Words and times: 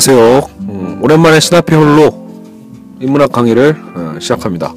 안녕하세요. 0.00 0.50
음, 0.60 1.00
오랜만에 1.02 1.40
시나피 1.40 1.74
홀로 1.74 2.12
인문학 3.00 3.32
강의를 3.32 3.76
어, 3.96 4.14
시작합니다. 4.20 4.72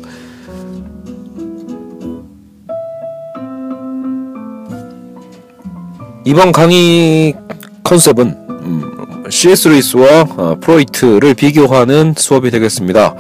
이번 6.26 6.52
강의 6.52 7.36
컨셉은 7.84 8.36
음, 8.50 9.24
CS 9.30 9.68
루이스와 9.68 10.22
어, 10.38 10.58
프로이트를 10.60 11.36
비교하는 11.36 12.16
수업이 12.18 12.50
되겠습니다. 12.50 13.14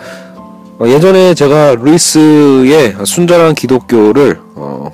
어, 0.79 0.88
예전에 0.88 1.36
제가 1.36 1.75
루이스의 1.75 2.95
순전한 3.05 3.53
기독교를 3.53 4.39
어, 4.55 4.91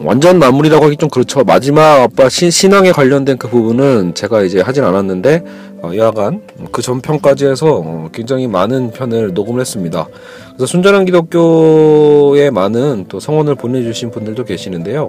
완전 0.00 0.38
마무리라고 0.38 0.86
하기 0.86 0.96
좀 0.96 1.08
그렇죠. 1.08 1.42
마지막 1.44 2.02
아빠 2.02 2.28
신, 2.28 2.50
신앙에 2.50 2.92
관련된 2.92 3.36
그 3.36 3.48
부분은 3.48 4.14
제가 4.14 4.42
이제 4.42 4.60
하진 4.60 4.84
않았는데 4.84 5.44
어, 5.82 5.92
여하간 5.94 6.42
그 6.72 6.82
전편까지 6.82 7.46
해서 7.46 7.82
어, 7.84 8.08
굉장히 8.12 8.46
많은 8.46 8.90
편을 8.90 9.34
녹음을 9.34 9.60
했습니다. 9.60 10.08
그래서 10.48 10.66
순전한 10.66 11.04
기독교에 11.04 12.50
많은 12.50 13.06
또 13.08 13.20
성원을 13.20 13.54
보내주신 13.54 14.10
분들도 14.10 14.44
계시는데요. 14.44 15.08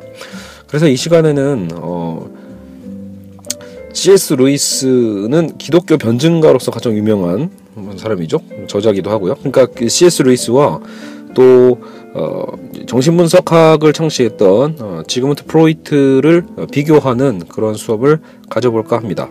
그래서 0.67 0.87
이 0.87 0.95
시간에는 0.95 1.69
어, 1.75 2.29
C.S. 3.93 4.33
루이스는 4.33 5.57
기독교 5.57 5.97
변증가로서 5.97 6.71
가장 6.71 6.93
유명한 6.95 7.49
사람이죠. 7.97 8.39
저자기도 8.67 9.09
하고요. 9.09 9.35
그러니까 9.35 9.65
그 9.65 9.89
C.S. 9.89 10.21
루이스와 10.21 10.79
또 11.33 11.77
어, 12.13 12.43
정신분석학을 12.87 13.93
창시했던 13.93 14.77
어, 14.79 15.01
지그문트 15.07 15.45
프로이트를 15.45 16.45
어, 16.57 16.65
비교하는 16.71 17.43
그런 17.49 17.75
수업을 17.75 18.19
가져볼까 18.49 18.97
합니다. 18.97 19.29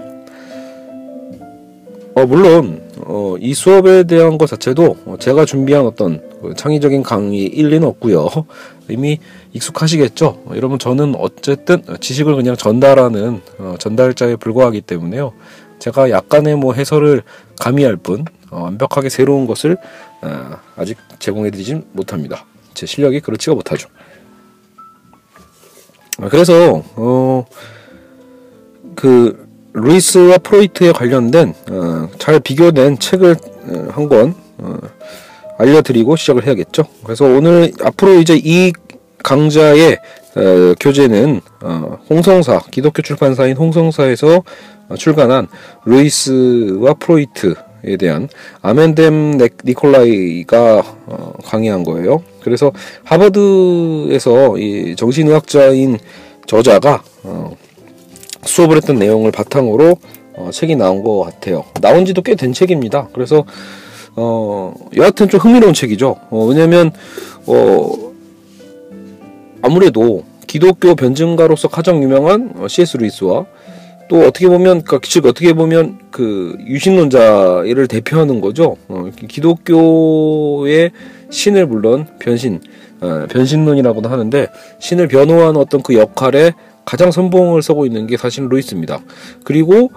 어, 2.18 2.26
물론 2.26 2.82
어, 3.06 3.36
이 3.38 3.54
수업에 3.54 4.02
대한 4.02 4.38
것 4.38 4.48
자체도 4.48 4.96
어, 5.04 5.16
제가 5.20 5.44
준비한 5.44 5.86
어떤 5.86 6.20
그 6.42 6.52
창의적인 6.56 7.04
강의 7.04 7.42
일리는 7.44 7.86
없고요. 7.86 8.28
이미 8.88 9.20
익숙하시겠죠. 9.52 10.26
어, 10.26 10.50
여러분 10.56 10.80
저는 10.80 11.14
어쨌든 11.16 11.80
지식을 12.00 12.34
그냥 12.34 12.56
전달하는 12.56 13.40
어, 13.58 13.76
전달자에 13.78 14.34
불과하기 14.34 14.80
때문에요. 14.80 15.32
제가 15.78 16.10
약간의 16.10 16.56
뭐 16.56 16.74
해설을 16.74 17.22
가미할 17.60 17.96
뿐 17.96 18.24
어, 18.50 18.62
완벽하게 18.62 19.10
새로운 19.10 19.46
것을 19.46 19.76
어, 20.22 20.56
아직 20.74 20.98
제공해드리진 21.20 21.84
못합니다. 21.92 22.46
제 22.74 22.84
실력이 22.84 23.20
그렇지가 23.20 23.54
못하죠. 23.54 23.88
아, 26.20 26.28
그래서 26.28 26.82
어, 26.96 27.44
그 28.96 29.47
루이스와 29.72 30.38
프로이트에 30.38 30.92
관련된 30.92 31.54
어, 31.70 32.08
잘 32.18 32.40
비교된 32.40 32.98
책을 32.98 33.36
어, 33.68 33.88
한권 33.92 34.34
어, 34.58 34.78
알려드리고 35.58 36.16
시작을 36.16 36.46
해야겠죠. 36.46 36.84
그래서 37.04 37.24
오늘 37.24 37.72
앞으로 37.82 38.14
이제 38.14 38.40
이 38.42 38.72
강좌의 39.22 39.98
어, 40.36 40.74
교재는 40.78 41.40
어, 41.62 41.98
홍성사 42.08 42.60
기독교 42.70 43.02
출판사인 43.02 43.56
홍성사에서 43.56 44.42
어, 44.88 44.96
출간한 44.96 45.48
루이스와 45.84 46.94
프로이트에 46.94 47.96
대한 47.98 48.28
아멘뎀 48.62 49.38
니콜라이가 49.64 50.82
어, 51.06 51.32
강의한 51.44 51.82
거예요. 51.82 52.22
그래서 52.40 52.72
하버드에서 53.04 54.58
이 54.58 54.94
정신의학자인 54.96 55.98
저자가 56.46 57.02
어, 57.24 57.56
수업을 58.44 58.76
했던 58.76 58.96
내용을 58.96 59.32
바탕으로 59.32 59.96
어, 60.36 60.50
책이 60.52 60.76
나온 60.76 61.02
것 61.02 61.20
같아요. 61.24 61.64
나온 61.80 62.04
지도 62.04 62.22
꽤 62.22 62.34
된 62.34 62.52
책입니다. 62.52 63.08
그래서 63.12 63.44
어, 64.16 64.74
여하튼 64.96 65.28
좀 65.28 65.40
흥미로운 65.40 65.74
책이죠. 65.74 66.16
어, 66.30 66.44
왜냐면 66.46 66.92
어, 67.46 67.92
아무래도 69.62 70.24
기독교 70.46 70.94
변증가로서 70.94 71.68
가장 71.68 72.02
유명한 72.02 72.52
어, 72.56 72.68
C.S. 72.68 72.96
루이스와 72.96 73.46
또 74.08 74.20
어떻게 74.20 74.48
보면 74.48 74.82
그러니까 74.82 75.00
즉 75.02 75.26
어떻게 75.26 75.52
보면 75.52 75.98
그 76.10 76.56
유신론자를 76.66 77.86
대표하는 77.88 78.40
거죠. 78.40 78.76
어, 78.88 79.10
기독교의 79.28 80.92
신을 81.30 81.66
물론 81.66 82.06
변신 82.18 82.60
어, 83.00 83.26
변신론이라고도 83.28 84.08
하는데 84.08 84.48
신을 84.80 85.08
변호하는 85.08 85.60
어떤 85.60 85.82
그 85.82 85.94
역할에 85.94 86.52
가장 86.88 87.10
선봉을 87.10 87.60
서고 87.60 87.84
있는 87.84 88.06
게 88.06 88.16
사실 88.16 88.48
루이스입니다. 88.48 89.02
그리고 89.44 89.92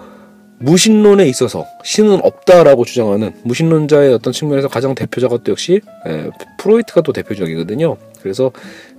무신론에 0.58 1.26
있어서 1.26 1.64
신은 1.82 2.20
없다라고 2.22 2.84
주장하는 2.84 3.32
무신론자의 3.44 4.12
어떤 4.12 4.34
측면에서 4.34 4.68
가장 4.68 4.94
대표자가 4.94 5.38
또 5.42 5.52
역시 5.52 5.80
에, 6.06 6.28
프로이트가 6.58 7.00
또 7.00 7.14
대표적이거든요. 7.14 7.96
그래서 8.20 8.52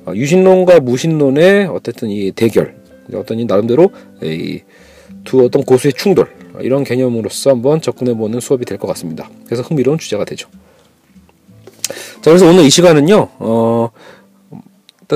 어, 0.08 0.12
유신론과 0.16 0.80
무신론의 0.80 1.68
어쨌든 1.68 2.09
이 2.09 2.32
대결, 2.32 2.76
어떤 3.14 3.38
이 3.38 3.46
나름대로 3.46 3.92
이두 4.24 5.46
어떤 5.46 5.64
고수의 5.64 5.94
충돌 5.94 6.28
이런 6.62 6.84
개념으로서 6.84 7.52
한번 7.52 7.80
접근해보는 7.80 8.40
수업이 8.40 8.66
될 8.66 8.80
것 8.80 8.88
같습니다. 8.88 9.30
그래서 9.46 9.62
흥미로운 9.62 10.00
주제가 10.00 10.26
되죠. 10.26 10.50
자, 12.22 12.32
그래서 12.32 12.48
오늘 12.48 12.64
이 12.64 12.72
시간은요, 12.72 13.28
어, 13.38 13.90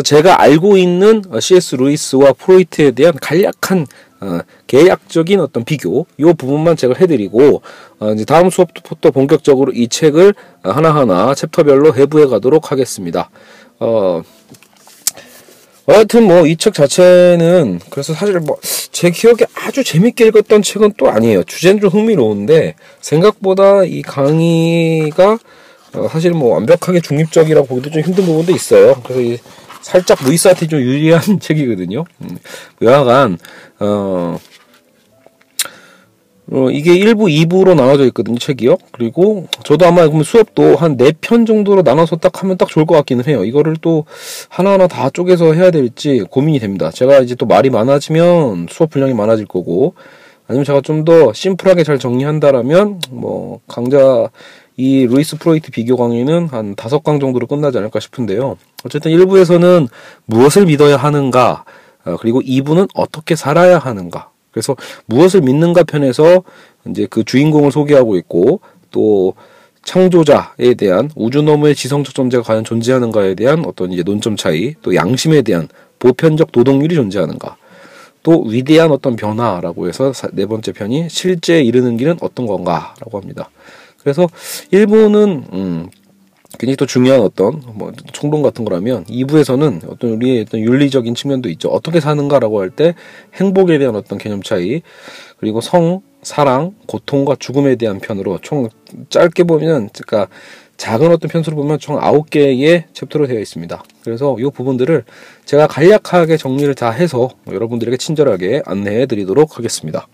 제가 0.02 0.41
알고 0.41 0.78
있는 0.78 1.24
C.S. 1.40 1.75
루이스와 1.75 2.34
프로이트에 2.34 2.91
대한 2.91 3.13
간략한 3.22 3.88
어, 4.19 4.40
계약적인 4.68 5.40
어떤 5.40 5.63
비교 5.63 6.08
이 6.18 6.24
부분만 6.24 6.75
제가 6.75 6.96
해드리고 7.00 7.62
어, 8.00 8.12
이제 8.13 8.25
다음 8.25 8.50
수업부터 8.50 9.12
본격적으로 9.12 9.72
이 9.74 9.88
책을 9.88 10.34
하나하나 10.63 11.34
챕터별로 11.36 11.96
해부해 11.96 12.25
가도록 12.28 12.72
하겠습니다. 12.72 13.30
어, 13.80 14.24
하여튼 15.88 16.24
뭐 16.28 16.46
이 16.47 16.57
책 16.57 16.74
자체는 16.74 17.80
그래서 17.90 18.13
사실 18.13 18.40
뭐 18.40 18.57
제 18.91 19.12
기억에 19.12 19.46
아주 19.53 19.84
재밌게 19.84 20.25
읽었던 20.28 20.63
책은 20.63 20.94
또 20.97 21.09
아니에요. 21.09 21.44
주제는 21.44 21.80
좀 21.81 21.90
흥미로운데 21.91 22.74
생각보다 23.00 23.84
이 23.84 24.02
강의가 24.02 25.38
어 25.94 26.07
사실 26.09 26.31
뭐 26.31 26.56
완벽하게 26.56 27.02
중립적이라고 27.02 27.68
보기도 27.68 27.91
좀 27.91 28.02
힘든 28.02 28.25
부분도 28.25 28.52
있어요. 28.53 29.00
그래서 29.03 29.22
이 29.22 29.38
살짝 29.82 30.20
루이스한테 30.26 30.68
좀 30.68 30.80
유리한 30.80 31.22
책이거든요. 31.40 32.06
음, 32.22 32.38
여하간 32.82 33.38
어 33.80 34.38
어, 36.50 36.70
이게 36.72 36.98
1부, 36.98 37.30
2부로 37.46 37.76
나눠져 37.76 38.06
있거든요, 38.06 38.38
책이요. 38.38 38.78
그리고 38.94 39.48
저도 39.66 39.86
아마 39.86 40.08
수업도 40.24 40.78
한 40.78 40.96
4편 40.96 41.46
정도로 41.46 41.82
나눠서 41.82 42.16
딱 42.18 42.42
하면 42.42 42.58
딱 42.58 42.70
좋을 42.70 42.86
것 42.86 42.96
같기는 42.96 43.26
해요. 43.26 43.44
이거를 43.44 43.76
또 43.82 44.06
하나하나 44.48 44.88
다 44.88 45.10
쪼개서 45.10 45.54
해야 45.54 45.72
될지 45.72 46.24
고민이 46.30 46.60
됩니다. 46.60 46.90
제가 46.90 47.20
이제 47.20 47.36
또 47.36 47.46
말이 47.46 47.70
많아지면 47.70 48.68
수업 48.70 48.92
분량이 48.92 49.14
많아질 49.14 49.46
거고, 49.46 49.96
아니면 50.48 50.64
제가 50.64 50.80
좀 50.82 51.04
더 51.04 51.34
심플하게 51.34 51.84
잘 51.84 52.00
정리한다라면, 52.00 53.02
뭐, 53.12 53.60
강좌, 53.68 54.30
이 54.80 55.08
루이스 55.08 55.38
프로이트 55.40 55.72
비교 55.72 55.98
강의는 55.98 56.50
한 56.50 56.76
다섯 56.76 57.04
강 57.04 57.20
정도로 57.20 57.48
끝나지 57.48 57.80
않을까 57.80 58.00
싶은데요. 58.00 58.58
어쨌든 58.86 59.12
1부에서는 59.12 59.88
무엇을 60.26 60.68
믿어야 60.68 60.98
하는가, 60.98 61.66
어, 62.06 62.16
그리고 62.20 62.42
2부는 62.42 62.88
어떻게 62.94 63.36
살아야 63.36 63.80
하는가, 63.80 64.30
그래서 64.52 64.76
무엇을 65.08 65.42
믿는가 65.42 65.84
편에서 65.84 66.44
이제 66.88 67.08
그 67.10 67.24
주인공을 67.24 67.72
소개하고 67.72 68.18
있고 68.18 68.62
또 68.92 69.34
창조자에 69.84 70.76
대한 70.78 71.10
우주 71.16 71.42
너머의 71.42 71.74
지성적 71.74 72.13
존재가 72.13 72.44
과연 72.44 72.63
존재하는가에 72.63 73.34
대한 73.34 73.66
어떤 73.66 73.92
이제 73.92 74.04
논점 74.04 74.36
차이, 74.36 74.75
또 74.84 74.94
양심에 74.94 75.42
대한 75.42 75.68
보편적 75.98 76.50
노동률이 76.54 76.94
존재하는가, 76.94 77.57
또 78.22 78.44
위대한 78.44 78.92
어떤 78.92 79.16
변화라고 79.16 79.88
해서 79.88 80.12
네 80.34 80.46
번째 80.46 80.72
편이 80.74 81.07
실제 81.10 81.63
이르는 81.63 81.98
길은 81.98 82.18
어떤 82.22 82.46
건가라고 82.46 83.18
합니다. 83.19 83.50
그래서 84.07 84.30
일부는 84.71 85.44
음, 85.51 85.89
굉장히 86.57 86.77
또 86.77 86.86
중요한 86.86 87.19
어떤 87.19 87.62
뭐 87.74 87.92
총론 88.13 88.42
같은 88.42 88.63
거라면 88.63 89.04
2부에서는 89.04 89.92
어떤 89.92 90.12
우리의 90.12 90.44
어떤 90.48 90.62
윤리적인 90.62 91.13
측면도 91.13 91.50
있죠. 91.50 91.68
어떻게 91.68 92.00
사는가라고 92.00 92.62
할 92.62 92.69
때 92.69 92.95
행복에 93.33 93.77
대한 93.80 93.98
어떤 93.98 94.18
개념 94.18 94.42
차이 94.42 94.81
그리고 95.39 95.59
성, 95.59 96.01
사랑, 96.21 96.74
고통과 96.88 97.36
죽음에 97.38 97.75
대한 97.75 98.00
편으로 98.00 98.39
총 98.42 98.69
짧게 99.09 99.44
보면 99.44 99.89
그러니까 99.89 100.31
작은 100.77 101.12
어떤 101.12 101.27
편수로 101.27 101.57
보면 101.57 101.80
총 101.80 102.00
9개의 102.00 102.83
챕터로 102.94 103.27
되어 103.27 103.39
있습니다. 103.39 103.83
그래서 104.03 104.38
이 104.39 104.44
부분들을 104.44 105.03
제가 105.44 105.68
간략하게 105.68 106.38
정리를 106.38 106.74
다 106.75 106.92
해서 106.92 107.30
여러분들에게 107.51 107.98
친절하게 107.98 108.62
안내해 108.65 109.06
드리도록 109.06 109.57
하겠습니다. 109.57 110.07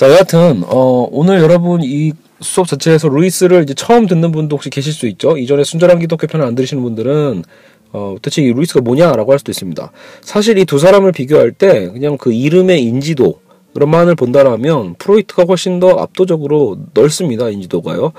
자, 0.00 0.08
여하튼 0.08 0.62
어, 0.66 1.06
오늘 1.12 1.42
여러분 1.42 1.82
이 1.82 2.14
수업 2.40 2.66
자체에서 2.66 3.10
루이스를 3.10 3.62
이제 3.62 3.74
처음 3.74 4.06
듣는 4.06 4.32
분도 4.32 4.56
혹시 4.56 4.70
계실 4.70 4.94
수 4.94 5.06
있죠. 5.08 5.36
이전에 5.36 5.62
순전한 5.62 5.98
기독교 5.98 6.26
편을 6.26 6.46
안 6.46 6.54
들으시는 6.54 6.82
분들은 6.82 7.44
어, 7.92 8.16
대체 8.22 8.40
이 8.40 8.50
루이스가 8.50 8.80
뭐냐라고 8.80 9.30
할 9.32 9.38
수도 9.38 9.52
있습니다. 9.52 9.92
사실 10.22 10.56
이 10.56 10.64
두 10.64 10.78
사람을 10.78 11.12
비교할 11.12 11.52
때 11.52 11.90
그냥 11.90 12.16
그 12.16 12.32
이름의 12.32 12.82
인지도 12.82 13.40
그런만을 13.74 14.14
본다라면 14.14 14.94
프로이트가 14.94 15.42
훨씬 15.42 15.80
더 15.80 15.90
압도적으로 15.98 16.78
넓습니다 16.94 17.50
인지도가요. 17.50 18.14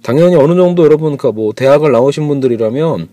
당연히 0.00 0.34
어느 0.34 0.54
정도 0.54 0.82
여러분 0.82 1.18
그뭐 1.18 1.52
대학을 1.52 1.92
나오신 1.92 2.26
분들이라면 2.26 3.08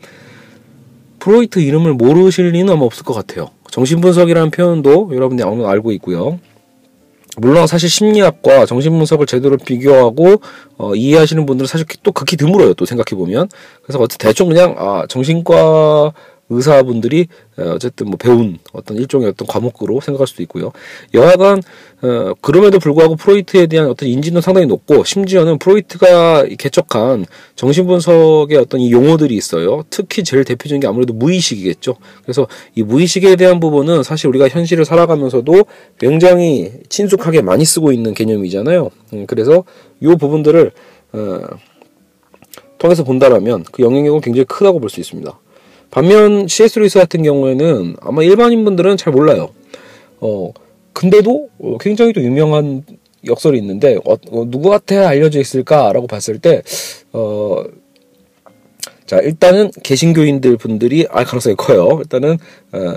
프로이트 1.19 1.59
이름을 1.59 1.95
모르실 1.95 2.47
리는 2.51 2.71
아마 2.71 2.85
없을 2.85 3.03
것 3.03 3.13
같아요. 3.13 3.49
정신분석이라는 3.71 4.51
표현도 4.51 5.11
여러분들이 5.13 5.45
아마 5.45 5.69
알고 5.69 5.91
있고요. 5.91 6.39
물론 7.37 7.67
사실 7.67 7.89
심리학과 7.89 8.65
정신분석을 8.65 9.25
제대로 9.25 9.57
비교하고 9.57 10.41
어, 10.77 10.95
이해하시는 10.95 11.45
분들은 11.45 11.67
사실 11.67 11.85
또 12.03 12.11
극히 12.11 12.37
드물어요. 12.37 12.73
또 12.75 12.85
생각해 12.85 13.17
보면 13.17 13.49
그래서 13.83 13.99
어쨌든 13.99 14.27
대충 14.27 14.47
그냥 14.47 14.75
아 14.77 15.05
정신과 15.07 16.13
의사분들이 16.49 17.27
어, 17.57 17.71
어쨌든 17.75 18.07
뭐 18.07 18.17
배운 18.17 18.59
어떤 18.71 18.97
일종의 18.97 19.29
어떤 19.29 19.47
과목으로 19.47 19.99
생각할 20.01 20.27
수도 20.27 20.43
있고요. 20.43 20.71
여하간 21.13 21.63
어, 22.03 22.33
그럼에도 22.41 22.77
불구하고 22.79 23.15
프로이트에 23.15 23.67
대한 23.67 23.89
어떤 23.89 24.07
인지는 24.09 24.41
상당히 24.41 24.67
높고 24.67 25.03
심지어는 25.03 25.57
프로이트가 25.57 26.45
개척한 26.57 27.25
정신분석의 27.55 28.57
어떤 28.57 28.79
이 28.79 28.91
용어들이 28.91 29.35
있어요. 29.35 29.83
특히 29.89 30.23
제일 30.23 30.43
대표적인 30.43 30.81
게 30.81 30.87
아무래도 30.87 31.13
무의식이겠죠. 31.13 31.95
그래서 32.23 32.47
이 32.75 32.83
무의식에 32.83 33.35
대한 33.37 33.59
부분은 33.59 34.03
사실 34.03 34.27
우리가 34.27 34.47
현실을 34.49 34.85
살아가면서도 34.85 35.65
굉장히 35.99 36.71
친숙하게 36.89 37.41
많이 37.41 37.65
쓰고 37.65 37.91
있는 37.91 38.13
개념이잖아요. 38.13 38.89
음, 39.13 39.25
그래서 39.25 39.63
이 39.99 40.07
부분들을 40.07 40.71
어, 41.13 41.39
통해서 42.77 43.03
본다라면 43.03 43.63
그 43.71 43.81
영향력은 43.81 44.21
굉장히 44.21 44.45
크다고 44.45 44.79
볼 44.79 44.89
수 44.89 44.99
있습니다. 44.99 45.39
반면 45.91 46.47
CS 46.47 46.79
루이스 46.79 46.99
같은 46.99 47.23
경우에는 47.23 47.95
아마 48.01 48.23
일반인 48.23 48.65
분들은 48.65 48.97
잘 48.97 49.13
몰라요. 49.13 49.49
어, 50.19 50.51
근데도 50.93 51.49
어, 51.59 51.77
굉장히 51.79 52.13
또 52.13 52.21
유명한 52.21 52.83
역설이 53.25 53.57
있는데 53.59 53.97
어, 54.05 54.13
어, 54.31 54.45
누구한테 54.47 54.97
알려져 54.97 55.39
있을까라고 55.39 56.07
봤을 56.07 56.39
때 56.39 56.61
어, 57.13 57.63
자 59.05 59.19
일단은 59.19 59.71
개신교인들 59.83 60.57
분들이 60.57 61.05
알 61.09 61.25
가능성이 61.25 61.55
커요. 61.55 61.99
일단은 61.99 62.37
어, 62.71 62.95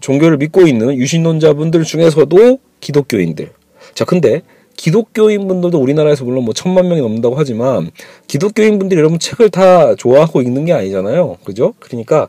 종교를 0.00 0.38
믿고 0.38 0.66
있는 0.66 0.96
유신론자분들 0.96 1.84
중에서도 1.84 2.58
기독교인들. 2.80 3.50
자 3.94 4.04
근데 4.04 4.42
기독교인 4.80 5.46
분들도 5.46 5.78
우리나라에서 5.78 6.24
물론 6.24 6.44
뭐 6.44 6.54
천만 6.54 6.88
명이 6.88 7.02
넘는다고 7.02 7.34
하지만 7.36 7.90
기독교인 8.26 8.78
분들이 8.78 8.98
여러분 8.98 9.18
책을 9.18 9.50
다 9.50 9.94
좋아하고 9.94 10.40
읽는 10.40 10.64
게 10.64 10.72
아니잖아요. 10.72 11.36
그죠? 11.44 11.74
그러니까 11.80 12.28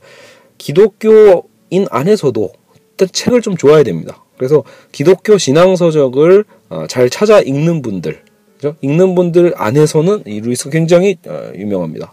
기독교인 0.58 1.88
안에서도 1.90 2.52
일단 2.92 3.08
책을 3.10 3.42
좀 3.42 3.56
좋아해야 3.56 3.84
됩니다. 3.84 4.22
그래서 4.38 4.66
기독교 4.92 5.38
신앙서적을 5.38 6.44
어, 6.68 6.88
잘 6.90 7.10
찾아 7.10 7.40
읽는 7.40 7.82
분들, 7.82 8.20
그죠? 8.58 8.76
읽는 8.82 9.16
분들 9.16 9.54
안에서는 9.56 10.24
이 10.26 10.42
루이스가 10.42 10.72
굉장히 10.72 11.16
어, 11.28 11.54
유명합니다. 11.56 12.12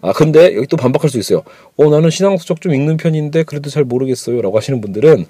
아 0.00 0.12
근데 0.12 0.54
여기 0.54 0.66
또 0.66 0.76
반박할 0.76 1.10
수 1.10 1.18
있어요. 1.18 1.42
어 1.76 1.88
나는 1.88 2.10
신앙서적 2.10 2.60
좀 2.60 2.72
읽는 2.72 2.96
편인데 2.96 3.42
그래도 3.44 3.68
잘 3.68 3.84
모르겠어요 3.84 4.40
라고 4.42 4.56
하시는 4.56 4.80
분들은 4.80 5.26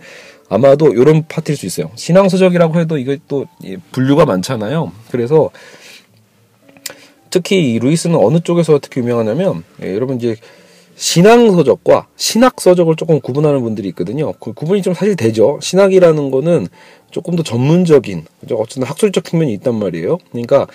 아마도 0.50 0.92
이런 0.92 1.26
파트일 1.26 1.56
수 1.56 1.66
있어요. 1.66 1.90
신앙서적이라고 1.94 2.78
해도 2.80 2.98
이게 2.98 3.18
또 3.28 3.46
분류가 3.92 4.26
많잖아요. 4.26 4.92
그래서 5.10 5.50
특히 7.30 7.74
이 7.74 7.78
루이스는 7.78 8.16
어느 8.16 8.40
쪽에서 8.40 8.78
특히 8.80 9.00
유명하냐면 9.00 9.64
예, 9.82 9.94
여러분 9.94 10.16
이제 10.16 10.36
신앙서적과 10.96 12.08
신학서적을 12.16 12.96
조금 12.96 13.20
구분하는 13.20 13.62
분들이 13.62 13.88
있거든요. 13.88 14.32
그 14.32 14.52
구분이 14.52 14.82
좀 14.82 14.94
사실 14.94 15.14
되죠. 15.14 15.58
신학이라는 15.62 16.30
거는 16.32 16.66
조금 17.12 17.36
더 17.36 17.42
전문적인, 17.44 18.24
어쨌든 18.52 18.82
학술적 18.82 19.24
측면이 19.24 19.52
있단 19.54 19.76
말이에요. 19.76 20.18
그러니까 20.30 20.66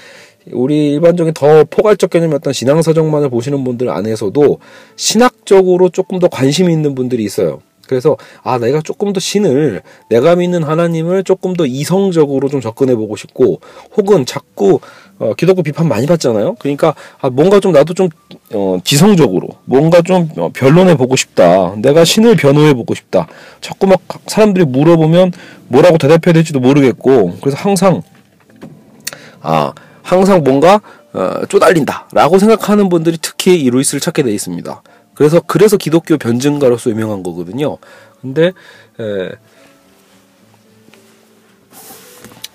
우리 0.52 0.92
일반적인 0.92 1.34
더 1.34 1.64
포괄적 1.64 2.10
개념의 2.10 2.36
어떤 2.36 2.54
신앙서적만을 2.54 3.30
보시는 3.30 3.64
분들 3.64 3.90
안에서도 3.90 4.60
신학적으로 4.96 5.90
조금 5.90 6.20
더 6.20 6.28
관심이 6.28 6.72
있는 6.72 6.96
분들이 6.96 7.24
있어요. 7.24 7.62
그래서 7.88 8.18
아 8.44 8.58
내가 8.58 8.82
조금 8.82 9.14
더 9.14 9.20
신을 9.20 9.82
내가 10.10 10.36
믿는 10.36 10.64
하나님을 10.64 11.24
조금 11.24 11.54
더 11.54 11.66
이성적으로 11.66 12.48
좀 12.50 12.62
접근해 12.62 12.96
보고 12.96 13.16
싶고 13.16 13.60
혹은 13.96 14.26
자꾸 14.26 14.80
어, 15.20 15.34
기독교 15.36 15.62
비판 15.62 15.88
많이 15.88 16.08
받잖아요. 16.08 16.56
그러니까 16.60 16.96
아, 17.22 17.30
뭔가 17.30 17.60
좀 17.60 17.72
나도 17.72 17.94
좀 17.94 18.10
어, 18.54 18.80
지성적으로 18.84 19.50
뭔가 19.66 20.02
좀 20.02 20.30
어, 20.38 20.50
변론해 20.54 20.96
보고 20.96 21.16
싶다. 21.16 21.76
내가 21.78 22.04
신을 22.04 22.36
변호해 22.36 22.74
보고 22.74 22.96
싶다. 22.96 23.28
자꾸 23.62 23.88
막 23.88 24.02
사람들이 24.28 24.66
물어보면 24.66 25.32
뭐라고 25.68 25.98
대답해야 25.98 26.34
될지도 26.34 26.60
모르겠고 26.60 27.38
그래서 27.42 27.58
항상 27.58 28.02
아 29.42 29.74
항상 30.04 30.44
뭔가 30.44 30.82
어, 31.14 31.46
쪼달린다라고 31.48 32.38
생각하는 32.38 32.90
분들이 32.90 33.18
특히 33.20 33.56
이 33.60 33.70
루이스를 33.70 34.00
찾게 34.00 34.24
돼 34.24 34.32
있습니다. 34.34 34.84
그래서 35.16 35.42
그래서 35.46 35.78
기독교 35.78 36.18
변증가로서 36.18 36.90
유명한 36.90 37.24
거거든요. 37.24 37.78
근데 38.22 38.52
에, 39.00 39.30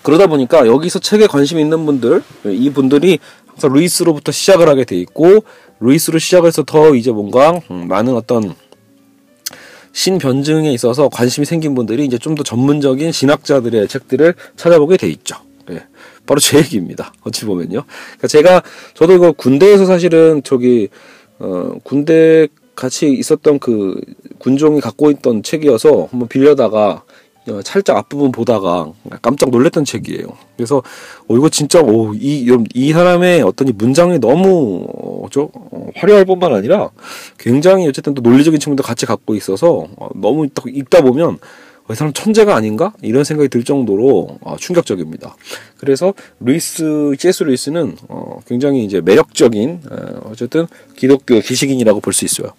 그러다 0.02 0.26
보니까 0.26 0.66
여기서 0.66 0.98
책에 1.00 1.26
관심 1.26 1.58
있는 1.58 1.84
분들 1.86 2.22
이 2.46 2.70
분들이 2.70 3.18
항상 3.46 3.72
루이스로부터 3.72 4.32
시작을 4.32 4.68
하게 4.68 4.84
돼 4.84 4.96
있고 4.96 5.44
루이스로 5.80 6.18
시작해서 6.18 6.62
더 6.64 6.94
이제 6.94 7.10
뭔가 7.10 7.60
음, 7.70 7.88
많은 7.88 8.14
어떤 8.14 8.54
신변증에 9.92 10.72
있어서 10.72 11.08
관심이 11.08 11.44
생긴 11.44 11.74
분들이 11.74 12.04
이제 12.04 12.18
좀 12.18 12.34
더 12.34 12.42
전문적인 12.42 13.10
신학자들의 13.10 13.88
책들을 13.88 14.34
찾아보게 14.56 14.96
돼 14.96 15.08
있죠. 15.08 15.36
예. 16.28 16.28
바로 16.28 16.40
제 16.40 16.58
얘기입니다. 16.58 17.12
어찌 17.22 17.46
보면요. 17.46 17.84
그러니까 17.84 18.28
제가 18.28 18.62
저도 18.94 19.14
이거 19.14 19.32
군대에서 19.32 19.86
사실은 19.86 20.42
저기 20.44 20.88
어, 21.38 21.72
군대 21.82 22.48
같이 22.74 23.08
있었던 23.08 23.58
그 23.58 24.00
군종이 24.38 24.80
갖고 24.80 25.10
있던 25.10 25.42
책이어서 25.42 26.08
한번 26.10 26.28
빌려다가 26.28 27.02
어, 27.48 27.60
살짝 27.64 27.96
앞부분 27.96 28.30
보다가 28.30 28.92
깜짝 29.22 29.50
놀랐던 29.50 29.84
책이에요. 29.84 30.26
그래서 30.56 30.82
어, 31.28 31.36
이거 31.36 31.48
진짜 31.48 31.80
오, 31.80 32.12
이, 32.14 32.46
이 32.74 32.92
사람의 32.92 33.42
어떤 33.42 33.68
이 33.68 33.72
문장이 33.72 34.18
너무 34.20 34.86
어, 34.86 35.26
저, 35.30 35.48
어, 35.52 35.88
화려할 35.96 36.24
뿐만 36.26 36.54
아니라 36.54 36.90
굉장히 37.38 37.88
어쨌든 37.88 38.14
또 38.14 38.20
논리적인 38.20 38.60
측면도 38.60 38.82
같이 38.82 39.06
갖고 39.06 39.34
있어서 39.34 39.86
어, 39.96 40.08
너무 40.14 40.46
읽다 40.66 41.00
보면 41.00 41.38
이 41.90 41.94
사람 41.94 42.12
천재가 42.12 42.54
아닌가? 42.54 42.92
이런 43.02 43.24
생각이 43.24 43.48
들 43.48 43.64
정도로 43.64 44.38
어, 44.40 44.56
충격적입니다. 44.58 45.36
그래서 45.78 46.12
루이스, 46.40 47.14
제스 47.18 47.44
루이스는 47.44 47.96
어, 48.08 48.40
굉장히 48.46 48.84
이제 48.84 49.00
매력적인 49.00 49.80
어, 49.90 50.30
어쨌든 50.30 50.66
기독교 50.96 51.40
기식인이라고 51.40 52.00
볼 52.00 52.12
수 52.12 52.24
있어요. 52.24 52.52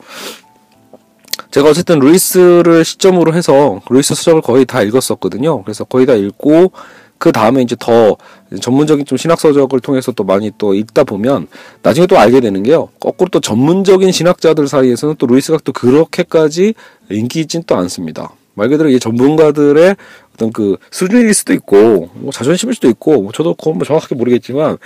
제가 1.51 1.69
어쨌든 1.69 1.99
루이스를 1.99 2.85
시점으로 2.85 3.33
해서 3.33 3.81
루이스 3.89 4.13
서적을 4.15 4.41
거의 4.41 4.65
다 4.65 4.81
읽었었거든요. 4.83 5.63
그래서 5.63 5.83
거의 5.83 6.05
다 6.05 6.13
읽고 6.13 6.71
그 7.17 7.31
다음에 7.31 7.61
이제 7.61 7.75
더 7.77 8.15
전문적인 8.61 9.05
좀 9.05 9.17
신학 9.17 9.39
서적을 9.39 9.81
통해서 9.81 10.11
또 10.11 10.23
많이 10.23 10.51
또 10.57 10.73
읽다 10.73 11.03
보면 11.03 11.47
나중에 11.81 12.07
또 12.07 12.17
알게 12.17 12.39
되는 12.39 12.63
게요. 12.63 12.89
거꾸로 12.99 13.29
또 13.29 13.39
전문적인 13.41 14.11
신학자들 14.11 14.67
사이에서는 14.67 15.15
또 15.17 15.27
루이스가 15.27 15.59
또 15.63 15.73
그렇게까지 15.73 16.75
인기 17.09 17.41
있진 17.41 17.63
또 17.67 17.75
않습니다. 17.75 18.31
말 18.59 18.69
그대로 18.69 18.89
이 18.89 18.99
전문가들의 18.99 19.95
어떤 20.35 20.51
그 20.53 20.77
수준일 20.91 21.33
수도 21.33 21.53
있고 21.53 22.09
뭐 22.13 22.31
자존심일 22.31 22.75
수도 22.75 22.87
있고 22.89 23.21
뭐 23.21 23.31
저도 23.31 23.55
그건 23.55 23.77
뭐 23.77 23.85
정확하게 23.85 24.15
모르겠지만 24.15 24.77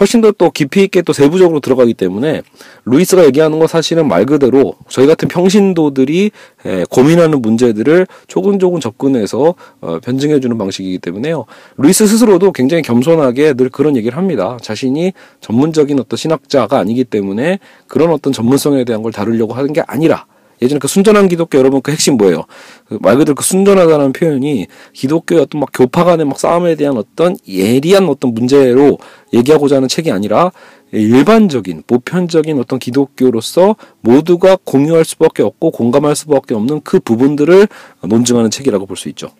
훨씬 0.00 0.20
더 0.20 0.32
또 0.38 0.50
깊이 0.50 0.84
있게 0.84 1.02
또 1.02 1.12
세부적으로 1.12 1.60
들어가기 1.60 1.94
때문에 1.94 2.42
루이스가 2.84 3.24
얘기하는 3.26 3.58
건 3.58 3.66
사실은 3.66 4.06
말 4.06 4.24
그대로 4.24 4.76
저희 4.88 5.06
같은 5.06 5.26
평신도들이 5.28 6.30
에, 6.64 6.84
고민하는 6.88 7.42
문제들을 7.42 8.06
조금조금 8.28 8.78
접근해서 8.80 9.54
어, 9.80 9.98
변증해 10.00 10.38
주는 10.38 10.56
방식이기 10.56 10.98
때문에요. 10.98 11.44
루이스 11.76 12.06
스스로도 12.06 12.52
굉장히 12.52 12.82
겸손하게 12.82 13.54
늘 13.54 13.68
그런 13.68 13.96
얘기를 13.96 14.16
합니다. 14.16 14.56
자신이 14.62 15.12
전문적인 15.40 15.98
어떤 15.98 16.16
신학자가 16.16 16.78
아니기 16.78 17.04
때문에 17.04 17.58
그런 17.88 18.10
어떤 18.10 18.32
전문성에 18.32 18.84
대한 18.84 19.02
걸 19.02 19.12
다루려고 19.12 19.54
하는 19.54 19.72
게 19.72 19.82
아니라 19.86 20.26
예전에 20.62 20.78
그 20.78 20.88
순전한 20.88 21.28
기독교 21.28 21.58
여러분 21.58 21.80
그 21.82 21.92
핵심 21.92 22.16
뭐예요? 22.16 22.44
그 22.88 22.98
말 23.00 23.16
그대로 23.16 23.34
그 23.34 23.44
순전하다는 23.44 24.12
표현이 24.12 24.66
기독교의 24.92 25.42
어떤 25.42 25.60
막 25.60 25.70
교파 25.72 26.04
간의 26.04 26.26
막 26.26 26.38
싸움에 26.38 26.74
대한 26.74 26.96
어떤 26.96 27.36
예리한 27.48 28.08
어떤 28.08 28.34
문제로 28.34 28.98
얘기하고자 29.32 29.76
하는 29.76 29.88
책이 29.88 30.10
아니라 30.10 30.52
일반적인 30.92 31.82
보편적인 31.86 32.58
어떤 32.58 32.78
기독교로서 32.78 33.76
모두가 34.00 34.56
공유할 34.64 35.04
수밖에 35.04 35.42
없고 35.42 35.70
공감할 35.70 36.16
수밖에 36.16 36.54
없는 36.54 36.80
그 36.82 36.98
부분들을 37.00 37.68
논증하는 38.02 38.50
책이라고 38.50 38.86
볼 38.86 38.96
수 38.96 39.08
있죠. 39.10 39.30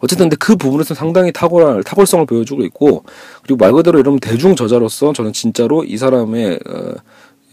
어쨌든 0.00 0.24
근데 0.24 0.36
그 0.38 0.56
부분에서 0.56 0.94
상당히 0.94 1.32
탁월한 1.32 1.82
탁월성을 1.82 2.26
보여주고 2.26 2.62
있고 2.64 3.02
그리고 3.42 3.56
말 3.58 3.72
그대로 3.72 3.98
여러분 3.98 4.20
대중 4.20 4.54
저자로서 4.54 5.12
저는 5.12 5.32
진짜로 5.32 5.84
이 5.84 5.96
사람의 5.96 6.60
어, 6.68 6.92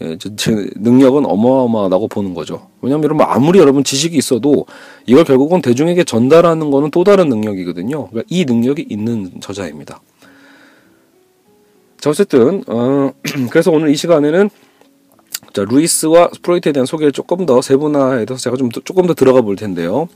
예, 0.02 0.18
제 0.18 0.68
능력은 0.76 1.26
어마어마하다고 1.26 2.08
보는 2.08 2.34
거죠. 2.34 2.68
왜냐하면 2.82 3.06
여러분 3.06 3.26
아무리 3.30 3.60
여러분 3.60 3.84
지식이 3.84 4.18
있어도 4.18 4.66
이걸 5.06 5.24
결국은 5.24 5.62
대중에게 5.62 6.04
전달하는 6.04 6.72
거는 6.72 6.92
또 6.92 7.04
다른 7.04 7.30
능력이거든요. 7.30 8.08
그러니까 8.08 8.24
이 8.30 8.46
능력이 8.46 8.88
있는 8.90 9.32
저자입니다. 9.40 10.02
자 12.00 12.10
어쨌든 12.10 12.64
어, 12.68 13.12
그래서 13.50 13.72
오늘 13.72 13.90
이 13.90 13.96
시간에는 13.96 14.50
자 15.54 15.64
루이스와 15.64 16.32
프로이트에 16.42 16.72
대한 16.72 16.86
소개를 16.86 17.12
조금 17.12 17.46
더 17.46 17.62
세분화해서 17.62 18.36
제가 18.36 18.58
좀 18.58 18.72
조금 18.72 19.06
더 19.06 19.14
들어가 19.14 19.42
볼 19.42 19.56
텐데요. 19.56 20.08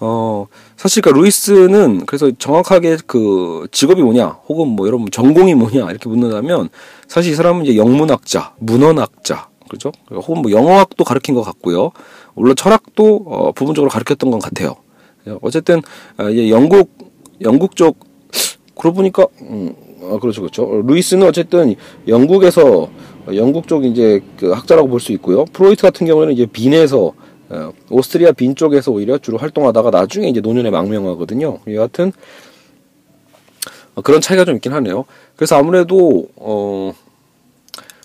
어, 0.00 0.46
사실 0.76 1.02
그 1.02 1.08
루이스는 1.10 2.06
그래서 2.06 2.30
정확하게 2.38 2.98
그 3.06 3.66
직업이 3.70 4.02
뭐냐, 4.02 4.38
혹은 4.48 4.68
뭐 4.68 4.86
여러분 4.86 5.10
전공이 5.10 5.54
뭐냐 5.54 5.90
이렇게 5.90 6.08
묻는다면 6.08 6.68
사실 7.08 7.32
이 7.32 7.34
사람은 7.34 7.64
이제 7.64 7.76
영문학자, 7.76 8.54
문헌학자, 8.58 9.48
그죠? 9.68 9.92
혹은 10.10 10.42
뭐 10.42 10.50
영어학도 10.50 11.04
가르친 11.04 11.34
것 11.34 11.42
같고요. 11.42 11.92
물론 12.34 12.56
철학도 12.56 13.24
어, 13.26 13.52
부분적으로 13.52 13.90
가르쳤던 13.90 14.30
것 14.30 14.40
같아요. 14.42 14.76
어쨌든 15.40 15.80
아, 16.18 16.28
이제 16.28 16.50
영국 16.50 16.90
영국 17.40 17.76
쪽 17.76 17.96
그러고 18.76 18.96
보니까 18.96 19.26
음, 19.42 19.74
아, 20.02 20.18
그렇죠, 20.18 20.42
그렇죠. 20.42 20.82
루이스는 20.84 21.26
어쨌든 21.26 21.74
영국에서 22.06 22.90
영국 23.34 23.66
쪽 23.68 23.86
이제 23.86 24.20
그 24.36 24.50
학자라고 24.50 24.88
볼 24.88 25.00
수 25.00 25.12
있고요. 25.12 25.46
프로이트 25.46 25.80
같은 25.82 26.06
경우에는 26.06 26.34
이제 26.34 26.44
빈에서 26.44 27.06
어, 27.06 27.12
오스트리아 27.90 28.32
빈 28.32 28.54
쪽에서 28.54 28.90
오히려 28.92 29.18
주로 29.18 29.38
활동하다가 29.38 29.90
나중에 29.90 30.28
이제 30.28 30.40
노년에 30.40 30.70
망명하거든요. 30.70 31.60
여하튼 31.68 32.12
어, 33.94 34.02
그런 34.02 34.20
차이가 34.20 34.44
좀 34.44 34.56
있긴 34.56 34.72
하네요. 34.72 35.04
그래서 35.36 35.56
아무래도 35.56 36.28
어 36.36 36.92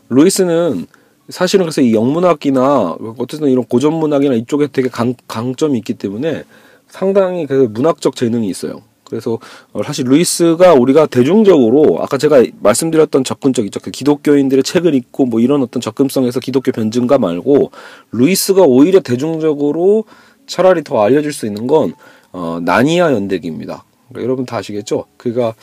루이스는 0.10 0.88
사실은 1.30 1.66
그래서 1.66 1.82
이 1.82 1.94
영문학이나 1.94 2.98
어쨌든 3.18 3.50
이런 3.50 3.64
고전 3.66 3.94
문학이나 3.94 4.34
이쪽에 4.36 4.68
되게 4.68 4.90
강, 4.90 5.14
강점이 5.28 5.78
있기 5.80 5.94
때문에 5.94 6.44
상당히 6.88 7.46
그 7.46 7.70
문학적 7.72 8.16
재능이 8.16 8.48
있어요. 8.48 8.82
그래서 9.10 9.40
어, 9.74 9.82
사실 9.84 10.06
루이스가 10.06 10.74
우리가 10.74 11.08
대중적으로 11.08 12.00
아까 12.02 12.18
제가 12.18 12.44
말씀드렸던 12.62 13.24
접근적 13.24 13.66
있죠. 13.66 13.80
그 13.80 13.92
기독교인들의 13.92 14.64
책을 14.64 14.94
읽고 14.94 15.26
뭐 15.26 15.40
이런 15.40 15.62
어떤 15.64 15.82
접근성에서 15.82 16.40
기독교 16.40 16.72
변증가 16.72 17.18
말고 17.18 17.72
루이스가 18.12 18.62
오히려 18.64 19.00
대중적으로 19.00 20.06
차라리 20.46 20.84
더 20.84 21.04
알려질 21.04 21.34
수 21.34 21.46
있는 21.46 21.68
건 21.68 21.94
어, 22.32 22.60
나니아 22.64 23.12
연대기입니다. 23.14 23.84
그러니까 24.10 24.24
여러분 24.24 24.46
다 24.46 24.58
아시겠죠? 24.58 25.06
그가 25.18 25.54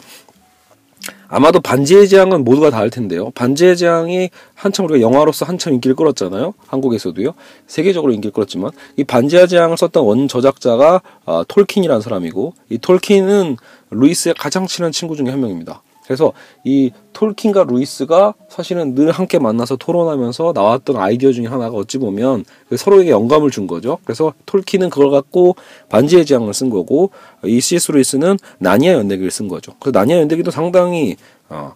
아마도 1.29 1.61
반지의 1.61 2.09
제왕은 2.09 2.45
모두가 2.45 2.71
다 2.71 2.77
알 2.77 2.91
텐데요. 2.91 3.31
반지의 3.31 3.77
제왕이 3.77 4.31
한참 4.55 4.85
우리가 4.87 5.01
영화로서 5.01 5.45
한참 5.45 5.73
인기를 5.75 5.97
끌었잖아요. 5.97 6.55
한국에서도요. 6.69 7.33
세계적으로 7.67 8.13
인기를 8.13 8.33
끌었지만 8.33 8.71
이 8.97 9.03
반지의 9.05 9.49
제왕을 9.49 9.77
썼던 9.77 10.05
원 10.05 10.29
저작자가 10.29 11.01
아, 11.25 11.45
톨킨이라는 11.49 12.01
사람이고 12.01 12.55
이 12.71 12.79
톨킨은 12.79 13.57
루이스의 13.91 14.35
가장 14.39 14.67
친한 14.67 14.93
친구 14.93 15.17
중에 15.17 15.31
한 15.31 15.41
명입니다. 15.41 15.83
그래서 16.07 16.33
이 16.65 16.93
톨킨과 17.13 17.65
루이스가 17.65 18.35
사실은 18.49 18.95
늘 18.95 19.11
함께 19.11 19.39
만나서 19.39 19.77
토론하면서 19.77 20.53
나왔던 20.55 20.97
아이디어 20.97 21.33
중에 21.33 21.47
하나가 21.47 21.77
어찌 21.77 21.99
보면 21.99 22.45
그 22.69 22.77
서로에게 22.77 23.11
영감을 23.11 23.51
준 23.51 23.67
거죠. 23.67 23.99
그래서 24.05 24.33
톨킨은 24.47 24.91
그걸 24.91 25.11
갖고 25.11 25.57
반지의 25.89 26.25
제왕을 26.25 26.55
쓴 26.55 26.71
거고 26.71 27.11
이 27.45 27.61
C.S. 27.61 27.93
루이스는 27.93 28.39
나니아 28.59 28.93
연대기를 28.93 29.31
쓴 29.31 29.49
거죠. 29.49 29.73
그래서 29.81 29.99
나니아 29.99 30.19
연대기도 30.19 30.51
상당히 30.51 31.17
어, 31.49 31.75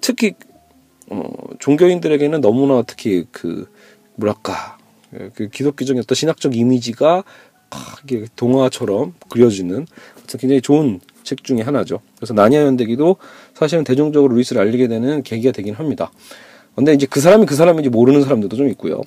특히 0.00 0.34
어, 1.08 1.22
종교인들에게는 1.58 2.40
너무나 2.40 2.82
특히 2.82 3.24
그 3.32 3.66
뭐랄까 4.16 4.78
그 5.34 5.48
기독교적인 5.48 6.02
어떤 6.02 6.14
신학적 6.14 6.54
이미지가 6.54 7.24
동화처럼 8.36 9.14
그려지는 9.28 9.86
굉장히 10.38 10.60
좋은 10.60 11.00
책 11.22 11.44
중에 11.44 11.62
하나죠. 11.62 12.00
그래서 12.16 12.34
나니아 12.34 12.62
연대기도 12.62 13.16
사실은 13.60 13.84
대중적으로 13.84 14.34
루이스를 14.34 14.62
알리게 14.62 14.88
되는 14.88 15.22
계기가 15.22 15.52
되긴 15.52 15.74
합니다. 15.74 16.10
근데 16.74 16.94
이제 16.94 17.06
그 17.08 17.20
사람이 17.20 17.44
그 17.44 17.54
사람인지 17.54 17.90
모르는 17.90 18.22
사람들도 18.22 18.56
좀 18.56 18.68
있고요. 18.70 19.02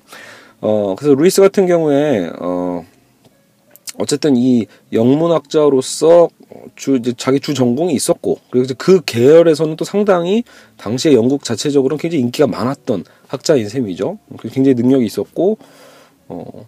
어, 0.61 0.93
그래서 0.95 1.15
루이스 1.15 1.41
같은 1.41 1.65
경우에, 1.65 2.29
어, 2.39 2.85
어쨌든 3.97 4.37
이 4.37 4.67
영문학자로서 4.91 6.29
주, 6.75 6.97
이제 6.97 7.13
자기 7.17 7.39
주 7.39 7.55
전공이 7.55 7.95
있었고, 7.95 8.37
그리고 8.51 8.71
그 8.77 9.01
계열에서는 9.03 9.75
또 9.75 9.85
상당히 9.85 10.43
당시에 10.77 11.13
영국 11.13 11.43
자체적으로는 11.43 11.99
굉장히 11.99 12.21
인기가 12.21 12.45
많았던 12.45 13.05
학자인 13.27 13.67
셈이죠. 13.67 14.19
굉장히 14.39 14.75
능력이 14.75 15.03
있었고, 15.03 15.57
어, 16.27 16.67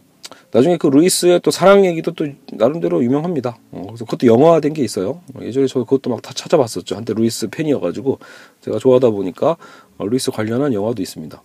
나중에 0.56 0.78
그 0.78 0.88
루이스의 0.88 1.42
또 1.44 1.52
사랑 1.52 1.86
얘기도 1.86 2.14
또 2.14 2.26
나름대로 2.54 3.04
유명합니다. 3.04 3.58
어, 3.72 3.84
그래서 3.88 4.06
그것도 4.06 4.26
영화화된 4.26 4.72
게 4.72 4.84
있어요. 4.86 5.22
어, 5.34 5.42
예전에 5.42 5.68
저 5.68 5.80
그것도 5.80 6.10
막 6.10 6.22
다 6.22 6.32
찾아봤었죠. 6.34 6.96
한때 6.96 7.14
루이스 7.14 7.50
팬이어가지고 7.50 8.20
제가 8.62 8.80
좋아하다 8.80 9.10
보니까 9.10 9.58
어, 9.98 10.08
루이스 10.08 10.32
관련한 10.32 10.74
영화도 10.74 11.02
있습니다. 11.02 11.42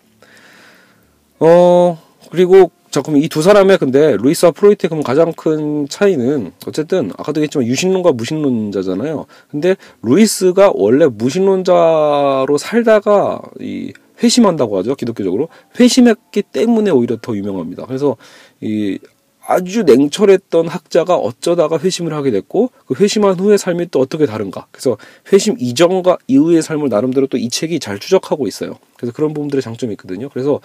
어 1.40 1.99
그리고 2.31 2.71
자 2.93 3.02
그럼 3.02 3.21
이두 3.21 3.43
사람의 3.43 3.79
근데 3.79 4.17
루이스와 4.17 4.52
프로이트의 4.52 4.88
그럼 4.90 5.02
가장 5.02 5.33
큰 5.33 5.88
차이는 5.88 6.52
어쨌든 6.69 7.11
아까도 7.19 7.40
얘기했지만 7.40 7.67
유신론과 7.67 8.12
무신론자잖아요. 8.12 9.26
근데 9.50 9.75
루이스가 10.02 10.71
원래 10.75 11.07
무신론자로 11.07 12.57
살다가 12.59 13.43
이 13.59 13.93
회심한다고 14.23 14.79
하죠 14.79 14.95
기독교적으로 14.95 15.49
회심했기 15.79 16.43
때문에 16.43 16.90
오히려 16.90 17.17
더 17.21 17.35
유명합니다. 17.37 17.87
그래서 17.87 18.17
이 18.61 18.99
아주 19.47 19.83
냉철했던 19.83 20.69
학자가 20.69 21.17
어쩌다가 21.17 21.79
회심을 21.79 22.12
하게 22.12 22.31
됐고 22.31 22.71
그 22.87 22.95
회심한 22.95 23.38
후의 23.38 23.59
삶이 23.59 23.88
또 23.90 23.99
어떻게 23.99 24.26
다른가. 24.26 24.67
그래서 24.71 24.97
회심 25.33 25.57
이전과 25.59 26.19
이후의 26.29 26.62
삶을 26.62 26.88
나름대로 26.88 27.26
또 27.26 27.37
이 27.37 27.49
책이 27.49 27.81
잘 27.81 27.99
추적하고 27.99 28.47
있어요. 28.47 28.79
그래서 28.97 29.12
그런 29.12 29.33
부분들의 29.35 29.62
장점이 29.62 29.93
있거든요. 29.95 30.29
그래서 30.29 30.61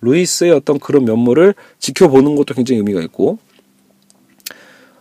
루이스의 0.00 0.50
어떤 0.52 0.78
그런 0.78 1.04
면모를 1.04 1.54
지켜보는 1.78 2.34
것도 2.34 2.54
굉장히 2.54 2.78
의미가 2.78 3.00
있고 3.02 3.38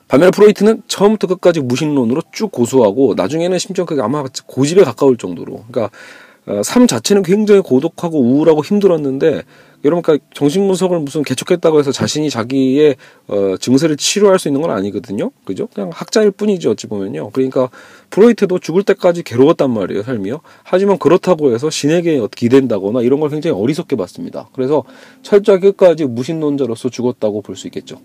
반면에 0.08 0.30
프로이트는 0.32 0.84
처음부터 0.88 1.28
끝까지 1.28 1.62
무신론으로 1.62 2.22
쭉 2.32 2.52
고수하고 2.52 3.16
나중에는 3.16 3.58
심지어 3.58 3.86
그게 3.86 4.02
아마 4.02 4.24
고집에 4.46 4.84
가까울 4.84 5.18
정도로. 5.18 5.66
그러니까 5.72 5.86
어, 5.86 5.92
삶 6.64 6.88
자체는 6.88 7.24
굉장히 7.24 7.62
고독하고 7.62 8.20
우울하고 8.20 8.64
힘들었는데 8.64 9.44
여러분 9.86 10.02
그러니까 10.02 10.26
정신분석을 10.34 11.00
무슨 11.00 11.24
개척했다고 11.24 11.80
해서 11.80 11.92
자신이 11.92 12.30
자기의 12.30 12.96
어, 13.28 13.56
증세를 13.60 13.98
치료할 13.98 14.40
수 14.40 14.48
있는 14.48 14.62
건 14.62 14.72
아니거든요. 14.72 15.32
그죠? 15.44 15.68
그냥 15.74 15.90
학자일 15.94 16.32
뿐이죠. 16.32 16.72
어찌 16.72 16.88
보면요. 16.88 17.32
그러니까 17.32 17.70
프로이트도 18.10 18.60
죽을 18.60 18.84
때까지 18.84 19.24
괴로웠단 19.24 19.72
말이에요. 19.72 20.04
삶이요. 20.04 20.40
하지만 20.64 20.98
그렇다고 20.98 21.54
해서 21.54 21.70
신에게 21.70 22.26
기댄다거나 22.34 23.02
이런 23.02 23.20
걸 23.20 23.30
굉장히 23.30 23.60
어리석게 23.60 23.98
봤습니다. 23.98 24.48
그래서 24.54 24.84
철저하게 25.22 25.72
끝까지 25.72 26.06
무신론자로서 26.06 26.90
죽었다고 26.90 27.42
볼 27.42 27.58
수 27.58 27.68
있겠죠. 27.68 27.98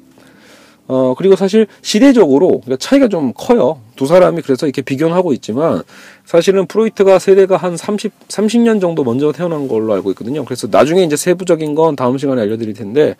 어, 0.88 1.14
그리고 1.16 1.36
사실 1.36 1.66
시대적으로 1.82 2.48
그러니까 2.48 2.76
차이가 2.78 3.08
좀 3.08 3.32
커요. 3.34 3.80
두 3.94 4.06
사람이 4.06 4.42
그래서 4.42 4.66
이렇게 4.66 4.80
비교하고 4.82 5.32
있지만 5.34 5.82
사실은 6.24 6.66
프로이트가 6.66 7.18
세대가 7.18 7.56
한 7.58 7.76
30, 7.76 8.28
30년 8.28 8.80
정도 8.80 9.04
먼저 9.04 9.30
태어난 9.30 9.68
걸로 9.68 9.92
알고 9.92 10.10
있거든요. 10.12 10.44
그래서 10.44 10.66
나중에 10.70 11.04
이제 11.04 11.14
세부적인 11.14 11.74
건 11.74 11.94
다음 11.94 12.16
시간에 12.16 12.40
알려드릴 12.42 12.74
텐데 12.74 13.16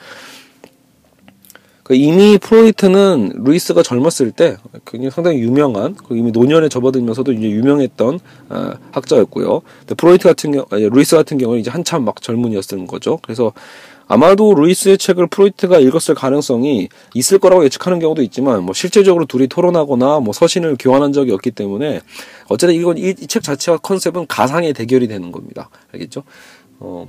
그 1.83 1.95
이미 1.95 2.39
프로이트는 2.39 3.33
루이스가 3.37 3.83
젊었을 3.83 4.31
때 4.33 4.57
굉장히 4.87 5.11
상당히 5.11 5.39
유명한 5.39 5.95
그 5.95 6.17
이미 6.17 6.31
노년에 6.33 6.69
접어들면서도 6.69 7.33
이제 7.33 7.49
유명했던 7.51 8.21
어, 8.51 8.73
학자였고요. 8.93 9.63
근데 9.81 9.95
프로이트 9.95 10.29
같은 10.29 10.53
경우, 10.53 10.67
루이스 10.71 11.17
같은 11.17 11.39
경우는 11.39 11.61
이제 11.61 11.71
한참 11.71 12.05
막 12.05 12.21
젊은이였던 12.21 12.87
거죠. 12.87 13.19
그래서 13.23 13.53
아마도 14.09 14.55
루이스의 14.55 14.99
책을 14.99 15.27
프로이트가 15.29 15.79
읽었을 15.79 16.15
가능성이 16.15 16.89
있을 17.15 17.39
거라고 17.39 17.65
예측하는 17.65 17.99
경우도 17.99 18.23
있지만 18.23 18.65
뭐 18.65 18.75
실제적으로 18.75 19.27
둘이 19.27 19.47
토론하거나 19.49 20.21
뭐 20.21 20.33
서신을 20.33 20.77
교환한 20.81 21.13
적이 21.13 21.33
없기 21.33 21.51
때문에 21.51 22.01
어쨌든 22.49 22.75
이건 22.75 22.97
이 22.99 23.15
책 23.15 23.43
자체와 23.43 23.79
컨셉은 23.79 24.27
가상의 24.27 24.73
대결이 24.73 25.09
되는 25.09 25.31
겁니다. 25.31 25.69
알겠죠? 25.93 26.25
어. 26.81 27.07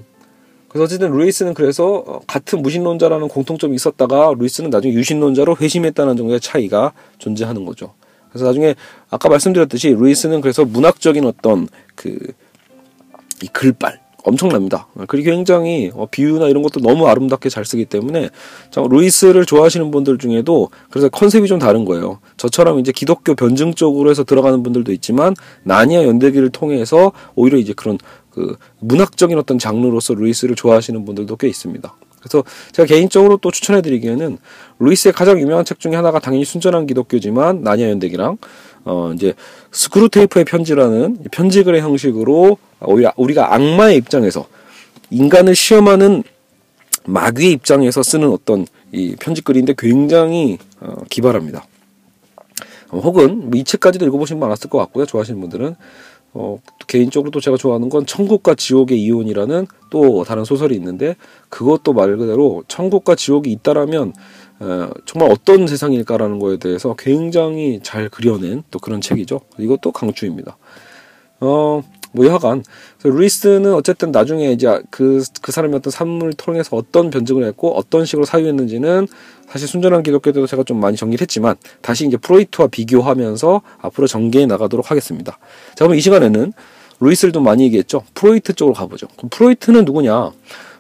그래서 0.67 0.83
어쨌든 0.83 1.11
루이스는 1.11 1.53
그래서 1.55 2.03
어, 2.05 2.19
같은 2.27 2.61
무신론자라는 2.61 3.29
공통점이 3.29 3.73
있었다가 3.75 4.33
루이스는 4.37 4.69
나중에 4.69 4.93
유신론자로 4.93 5.57
회심했다는 5.59 6.17
정도의 6.17 6.39
차이가 6.41 6.93
존재하는 7.17 7.65
거죠. 7.65 7.93
그래서 8.29 8.45
나중에 8.45 8.75
아까 9.09 9.29
말씀드렸듯이 9.29 9.89
루이스는 9.89 10.41
그래서 10.41 10.65
문학적인 10.65 11.25
어떤 11.25 11.67
그 11.95 12.17
이 13.41 13.47
글빨 13.47 13.99
엄청납니다. 14.23 14.87
그리고 15.07 15.31
굉장히 15.31 15.91
어, 15.93 16.07
비유나 16.09 16.47
이런 16.47 16.63
것도 16.63 16.79
너무 16.79 17.07
아름답게 17.07 17.49
잘 17.49 17.65
쓰기 17.65 17.85
때문에 17.85 18.29
루이스를 18.75 19.45
좋아하시는 19.45 19.91
분들 19.91 20.17
중에도 20.17 20.69
그래서 20.89 21.09
컨셉이 21.09 21.47
좀 21.47 21.59
다른 21.59 21.85
거예요. 21.85 22.19
저처럼 22.37 22.79
이제 22.79 22.91
기독교 22.91 23.35
변증 23.35 23.73
쪽으로 23.73 24.09
해서 24.09 24.23
들어가는 24.23 24.61
분들도 24.63 24.91
있지만 24.93 25.35
나니아 25.63 26.03
연대기를 26.03 26.49
통해서 26.49 27.11
오히려 27.35 27.57
이제 27.57 27.73
그런 27.73 27.97
그 28.29 28.55
문학적인 28.79 29.37
어떤 29.37 29.57
장르로서 29.57 30.13
루이스를 30.13 30.55
좋아하시는 30.55 31.03
분들도 31.05 31.35
꽤 31.37 31.47
있습니다. 31.47 31.95
그래서 32.19 32.43
제가 32.73 32.85
개인적으로 32.85 33.37
또 33.37 33.49
추천해드리기에는 33.49 34.37
루이스의 34.79 35.13
가장 35.13 35.39
유명한 35.39 35.65
책 35.65 35.79
중에 35.79 35.95
하나가 35.95 36.19
당연히 36.19 36.45
순전한 36.45 36.85
기독교지만 36.85 37.61
나니아 37.61 37.89
연대기랑 37.89 38.37
어 38.85 39.11
이제 39.13 39.33
스크루테이프의 39.71 40.45
편지라는 40.45 41.17
편지글의 41.31 41.81
형식으로 41.81 42.57
오히려 42.81 43.13
우리가 43.17 43.53
악마의 43.53 43.97
입장에서 43.97 44.47
인간을 45.11 45.55
시험하는 45.55 46.23
마귀의 47.05 47.51
입장에서 47.53 48.03
쓰는 48.03 48.29
어떤 48.29 48.65
이 48.91 49.15
편지글인데 49.19 49.75
굉장히 49.77 50.57
어, 50.79 50.95
기발합니다. 51.09 51.65
어, 52.89 52.99
혹은 52.99 53.49
뭐 53.49 53.59
이 53.59 53.63
책까지도 53.63 54.05
읽어보신 54.05 54.39
분 54.39 54.47
많았을 54.47 54.69
것 54.69 54.77
같고요. 54.79 55.05
좋아하시는 55.05 55.39
분들은 55.39 55.75
어, 56.33 56.59
개인적으로 56.87 57.31
또 57.31 57.39
제가 57.39 57.57
좋아하는 57.57 57.89
건 57.89 58.05
천국과 58.05 58.55
지옥의 58.55 59.01
이혼이라는 59.01 59.67
또 59.89 60.23
다른 60.23 60.45
소설이 60.45 60.75
있는데 60.75 61.15
그것도 61.49 61.93
말 61.93 62.17
그대로 62.17 62.63
천국과 62.67 63.15
지옥이 63.15 63.51
있다라면 63.51 64.13
어, 64.59 64.89
정말 65.05 65.31
어떤 65.31 65.67
세상일까라는 65.67 66.39
거에 66.39 66.57
대해서 66.57 66.95
굉장히 66.97 67.79
잘 67.81 68.09
그려낸 68.09 68.63
또 68.71 68.79
그런 68.79 69.01
책이죠. 69.01 69.41
이것도 69.57 69.91
강추입니다. 69.91 70.57
어, 71.39 71.81
뭐 72.11 72.25
여하간 72.25 72.63
루이스는 73.03 73.73
어쨌든 73.73 74.11
나중에 74.11 74.51
이제 74.51 74.81
그, 74.89 75.23
그 75.41 75.51
사람의 75.51 75.77
어떤 75.77 75.91
삶을 75.91 76.33
통해서 76.33 76.75
어떤 76.75 77.09
변증을 77.09 77.43
했고 77.45 77.75
어떤 77.77 78.05
식으로 78.05 78.25
사유했는지는 78.25 79.07
사실 79.47 79.67
순전한 79.67 80.03
기독교 80.03 80.31
때도 80.31 80.47
제가 80.47 80.63
좀 80.63 80.79
많이 80.79 80.97
정리를 80.97 81.21
했지만 81.21 81.55
다시 81.81 82.05
이제 82.05 82.17
프로이트와 82.17 82.67
비교하면서 82.67 83.61
앞으로 83.81 84.07
전개해 84.07 84.45
나가도록 84.45 84.91
하겠습니다. 84.91 85.37
자, 85.75 85.85
그럼 85.85 85.95
이 85.95 86.01
시간에는 86.01 86.53
루이스를 86.99 87.31
좀 87.31 87.43
많이 87.43 87.63
얘기했죠. 87.63 88.03
프로이트 88.13 88.53
쪽으로 88.53 88.73
가보죠. 88.73 89.07
그럼 89.15 89.29
프로이트는 89.29 89.85
누구냐? 89.85 90.31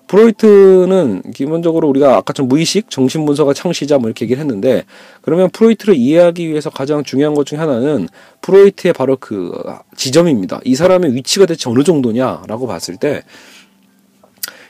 프로이트는 0.09 1.21
기본적으로 1.35 1.87
우리가 1.87 2.17
아까처럼 2.17 2.49
무의식, 2.49 2.89
정신분석의 2.89 3.53
창시자 3.53 3.99
뭐 3.99 4.09
이렇게 4.09 4.25
얘기를 4.25 4.41
했는데 4.41 4.83
그러면 5.21 5.51
프로이트를 5.51 5.95
이해하기 5.95 6.49
위해서 6.49 6.71
가장 6.71 7.03
중요한 7.03 7.35
것 7.35 7.45
중에 7.45 7.59
하나는 7.59 8.07
프로이트의 8.41 8.93
바로 8.93 9.17
그 9.19 9.51
지점입니다. 9.95 10.61
이 10.65 10.73
사람의 10.73 11.13
위치가 11.13 11.45
대체 11.45 11.69
어느 11.69 11.83
정도냐라고 11.83 12.65
봤을 12.65 12.97
때 12.97 13.21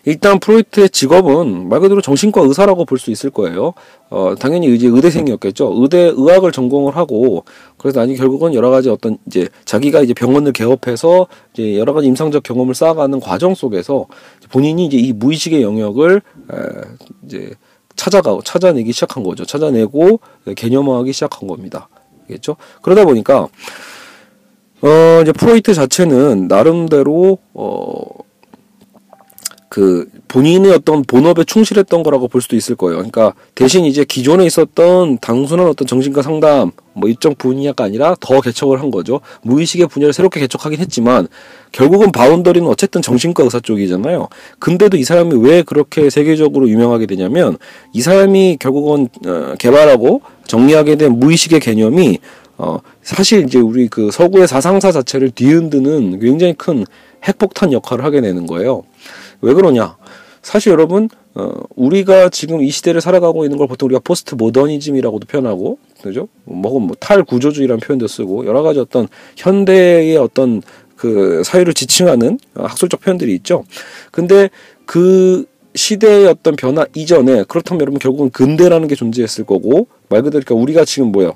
일단 0.06 0.40
프로이트의 0.40 0.90
직업은 0.90 1.68
말 1.70 1.80
그대로 1.82 2.02
정신과 2.02 2.42
의사라고 2.42 2.86
볼 2.86 3.00
수 3.00 3.12
있을 3.12 3.30
거예요. 3.30 3.74
어, 4.10 4.34
당연히 4.40 4.74
이제 4.74 4.88
의대생이었겠죠. 4.88 5.74
의대 5.78 6.12
의학을 6.16 6.52
전공을 6.52 6.96
하고 6.98 7.46
그래서 7.78 8.00
나중에 8.00 8.18
결국은 8.18 8.54
여러 8.54 8.70
가지 8.70 8.90
어떤 8.90 9.18
이제 9.28 9.48
자기가 9.66 10.02
이제 10.02 10.14
병원을 10.14 10.52
개업해서 10.52 11.28
이제 11.54 11.78
여러 11.78 11.94
가지 11.94 12.08
임상적 12.08 12.44
경험을 12.44 12.76
쌓아가는 12.76 13.20
과정 13.20 13.56
속에서 13.56 14.08
본인이 14.52 14.86
이제 14.86 14.98
이 14.98 15.14
무의식의 15.14 15.62
영역을 15.62 16.22
에, 16.52 16.56
이제 17.26 17.54
찾아가고 17.96 18.42
찾아내기 18.44 18.92
시작한 18.94 19.24
거죠. 19.24 19.46
찾아내고 19.46 20.20
개념화하기 20.56 21.12
시작한 21.14 21.48
겁니다. 21.48 21.90
알겠죠? 22.30 22.56
그러다 22.82 23.06
보니까 23.06 23.48
어 24.82 25.22
이제 25.22 25.32
프로이트 25.34 25.74
자체는 25.74 26.48
나름대로 26.48 27.40
어그 29.70 30.10
본인의 30.30 30.72
어떤 30.72 31.04
본업에 31.04 31.44
충실했던 31.44 32.04
거라고 32.04 32.28
볼 32.28 32.42
수도 32.42 32.56
있을 32.56 32.76
거예요. 32.76 32.98
그러니까 32.98 33.34
대신 33.56 33.84
이제 33.84 34.06
기존에 34.06 34.46
있었던 34.46 35.18
단순한 35.20 35.68
어떤 35.68 35.88
정신과 35.88 36.22
상담 36.22 36.72
뭐 36.94 37.10
일정 37.10 37.34
분야가 37.36 37.84
아니라 37.84 38.16
더 38.20 38.40
개척을 38.40 38.80
한 38.80 38.92
거죠. 38.92 39.22
무의식의 39.42 39.88
분야를 39.88 40.14
새롭게 40.14 40.40
개척하긴 40.40 40.80
했지만 40.80 41.28
결국은 41.72 42.12
boundary는 42.12 42.68
어쨌든 42.70 43.02
정신과 43.02 43.44
의사 43.44 43.60
쪽이잖아요. 43.60 44.30
근데도 44.60 44.98
이 44.98 45.04
사람이 45.04 45.36
왜 45.36 45.64
그렇게 45.64 46.12
세계적으로 46.12 46.70
유명하게 46.70 47.08
되냐면 47.08 47.58
이 47.92 48.02
사람이 48.02 48.58
결국은 48.60 49.10
어, 49.26 49.56
개발하고 49.58 50.22
정리하게 50.46 50.96
된 50.96 51.20
무의식의 51.20 51.60
개념이 51.60 52.20
어 52.60 52.80
사실 53.02 53.46
이제 53.46 53.58
우리 53.58 53.88
그 53.88 54.12
서구의 54.12 54.48
사상사 54.48 54.92
자체를 54.92 55.32
뒤흔드는 55.32 56.20
굉장히 56.20 56.54
큰 56.54 56.86
핵폭탄 57.26 57.72
역할을 57.72 58.04
하게 58.04 58.22
되는 58.22 58.46
거예요. 58.46 58.84
왜 59.42 59.54
그러냐? 59.54 59.96
사실 60.42 60.72
여러분 60.72 61.10
어, 61.36 61.52
우리가 61.76 62.30
지금 62.30 62.62
이 62.62 62.70
시대를 62.70 63.02
살아가고 63.02 63.46
있는 63.46 63.58
걸 63.58 63.68
보통 63.68 63.88
우리가 63.88 64.02
포스트 64.04 64.36
모더니즘이라고도 64.36 65.28
표현하고 65.28 65.78
그죠? 66.02 66.28
뭐, 66.44 66.80
뭐 66.80 66.96
탈구조주의라는 67.00 67.80
표현도 67.80 68.08
쓰고 68.08 68.46
여러 68.46 68.62
가지 68.62 68.80
어떤 68.80 69.08
현대의 69.38 70.18
어떤 70.18 70.62
그 70.96 71.44
사회를 71.46 71.74
지칭하는 71.74 72.40
학술적 72.56 73.02
표현들이 73.02 73.34
있죠. 73.36 73.64
근데 74.12 74.50
그 74.86 75.46
시대의 75.76 76.28
어떤 76.28 76.56
변화 76.56 76.86
이전에 76.94 77.44
그렇다면 77.48 77.82
여러분 77.82 78.00
결국은 78.00 78.30
근대라는 78.32 78.88
게 78.88 78.96
존재했을 78.96 79.46
거고 79.46 79.88
말 80.10 80.24
그대로 80.24 80.44
그러니까 80.44 80.62
우리가 80.62 80.86
지금 80.86 81.12
뭐요? 81.12 81.36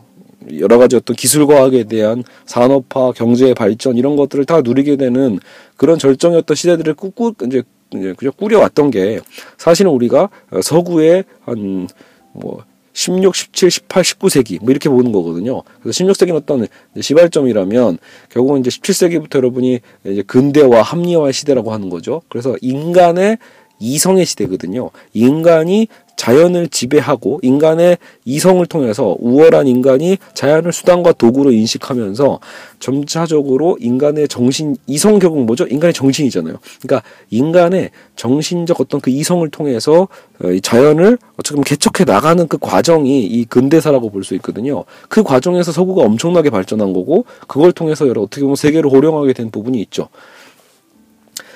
여러 0.60 0.78
가지 0.78 0.96
어떤 0.96 1.16
기술 1.16 1.48
과학에 1.48 1.86
대한 1.86 2.24
산업화, 2.46 3.14
경제 3.14 3.54
발전 3.54 3.98
이런 3.98 4.16
것들을 4.16 4.44
다 4.46 4.62
누리게 4.62 4.98
되는 4.98 5.40
그런 5.78 5.98
절정이었던 5.98 6.56
시대들을 6.56 6.96
꾹꾹 6.96 7.36
이제 7.48 7.64
이제 8.00 8.14
그저 8.18 8.32
꾸려왔던 8.32 8.92
게 8.92 9.20
사실은 9.58 9.92
우리가 9.92 10.30
서구의 10.62 11.24
한뭐 11.42 12.64
16, 12.94 13.36
17, 13.36 13.72
18, 13.72 14.04
19세기 14.04 14.60
뭐 14.62 14.72
이렇게 14.72 14.88
보는 14.88 15.12
거거든요. 15.12 15.64
그래서 15.82 16.04
16세기는 16.04 16.36
어떤 16.36 16.68
시발점이라면 17.00 17.98
결국은 18.30 18.60
이제 18.60 18.70
17세기부터 18.70 19.36
여러분이 19.36 19.80
이제 20.06 20.22
근대화, 20.22 20.82
합리화 20.82 21.32
시대라고 21.32 21.74
하는 21.74 21.90
거죠. 21.90 22.22
그래서 22.30 22.56
인간의 22.62 23.38
이성의 23.80 24.26
시대거든요. 24.26 24.92
인간이 25.14 25.88
자연을 26.16 26.70
지배하고 26.70 27.40
인간의 27.44 27.98
이성을 28.26 28.66
통해서 28.66 29.16
우월한 29.20 29.68
인간이 29.68 30.18
자연을 30.34 30.72
수단과 30.72 31.14
도구로 31.14 31.52
인식하면서 31.52 32.40
점차적으로 32.80 33.78
인간의 33.80 34.28
정신 34.28 34.76
이성 34.88 35.20
결국 35.20 35.46
뭐죠? 35.46 35.66
인간의 35.68 35.94
정신이잖아요. 35.94 36.58
그러니까 36.82 37.08
인간의 37.30 37.92
정신적 38.16 38.80
어떤 38.80 39.02
그 39.02 39.10
이성을 39.10 39.48
통해서 39.50 40.08
어, 40.44 40.60
자연을 40.62 41.18
어떻게 41.34 41.56
보면 41.56 41.64
개척해 41.64 42.06
나가는 42.06 42.48
그 42.48 42.58
과정이 42.58 43.26
이 43.26 43.46
근대사라고 43.46 44.10
볼 44.10 44.24
수 44.24 44.36
있거든요. 44.36 44.86
그 45.10 45.22
과정에서 45.22 45.74
서구가 45.74 46.04
엄청나게 46.04 46.50
발전한 46.50 46.94
거고 46.94 47.26
그걸 47.48 47.74
통해서 47.74 48.08
여러 48.08 48.22
어떻게 48.22 48.42
보면 48.42 48.56
세계를 48.56 48.90
호령하게 48.90 49.34
된 49.34 49.52
부분이 49.52 49.82
있죠. 49.82 50.08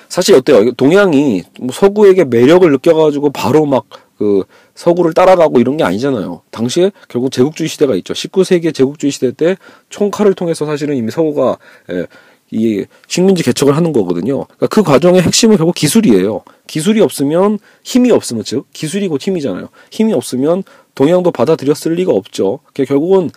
사실 0.10 0.36
어때요? 0.36 0.72
동양이 0.74 1.44
뭐 1.60 1.70
서구에게 1.74 2.26
매력을 2.26 2.70
느껴가지고 2.70 3.30
바로 3.30 3.66
막 3.66 3.86
그 4.18 4.44
서구를 4.76 5.14
따라가고 5.14 5.60
이런 5.60 5.78
게 5.78 5.84
아니잖아요. 5.84 6.42
당시에 6.52 6.92
결국 7.08 7.32
제국주의 7.32 7.70
시대가 7.70 7.96
있죠. 7.96 8.14
19세기의 8.14 8.74
제국주의 8.74 9.12
시대 9.12 9.32
때 9.32 9.58
총칼을 9.90 10.34
통해서 10.34 10.66
사실은 10.66 10.96
이미 10.96 11.12
서구가 11.12 11.58
예, 11.92 12.08
이 12.52 12.86
식민지 13.08 13.44
개척을 13.44 13.76
하는 13.76 13.94
거거든요. 13.94 14.46
그러니까 14.46 14.68
그 14.68 14.84
과정의 14.84 15.22
핵심은 15.22 15.58
결국 15.58 15.76
기술이에요. 15.76 16.44
기술이 16.66 17.02
없으면 17.02 17.60
힘이 17.84 18.12
없으면 18.12 18.44
즉 18.44 18.66
기술이 18.74 19.08
곧 19.08 19.22
힘이잖아요. 19.22 19.70
힘이 19.92 20.14
없으면 20.14 20.64
동양도 20.96 21.32
받아들였을 21.32 21.94
리가 21.94 22.12
없죠. 22.12 22.60
결국은 22.74 23.30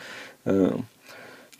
어, 0.46 0.70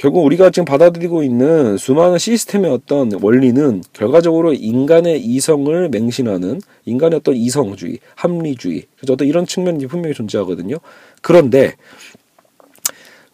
결국 0.01 0.25
우리가 0.25 0.49
지금 0.49 0.65
받아들이고 0.65 1.23
있는 1.23 1.77
수많은 1.77 2.17
시스템의 2.17 2.71
어떤 2.71 3.13
원리는 3.21 3.83
결과적으로 3.93 4.55
인간의 4.55 5.21
이성을 5.21 5.91
맹신하는 5.91 6.63
인간의 6.87 7.19
어떤 7.19 7.37
이성주의, 7.37 7.99
합리주의, 8.15 8.87
그래서 8.97 9.13
어떤 9.13 9.29
이런 9.29 9.45
측면이 9.45 9.87
분명히 9.89 10.15
존재하거든요. 10.15 10.79
그런데 11.21 11.75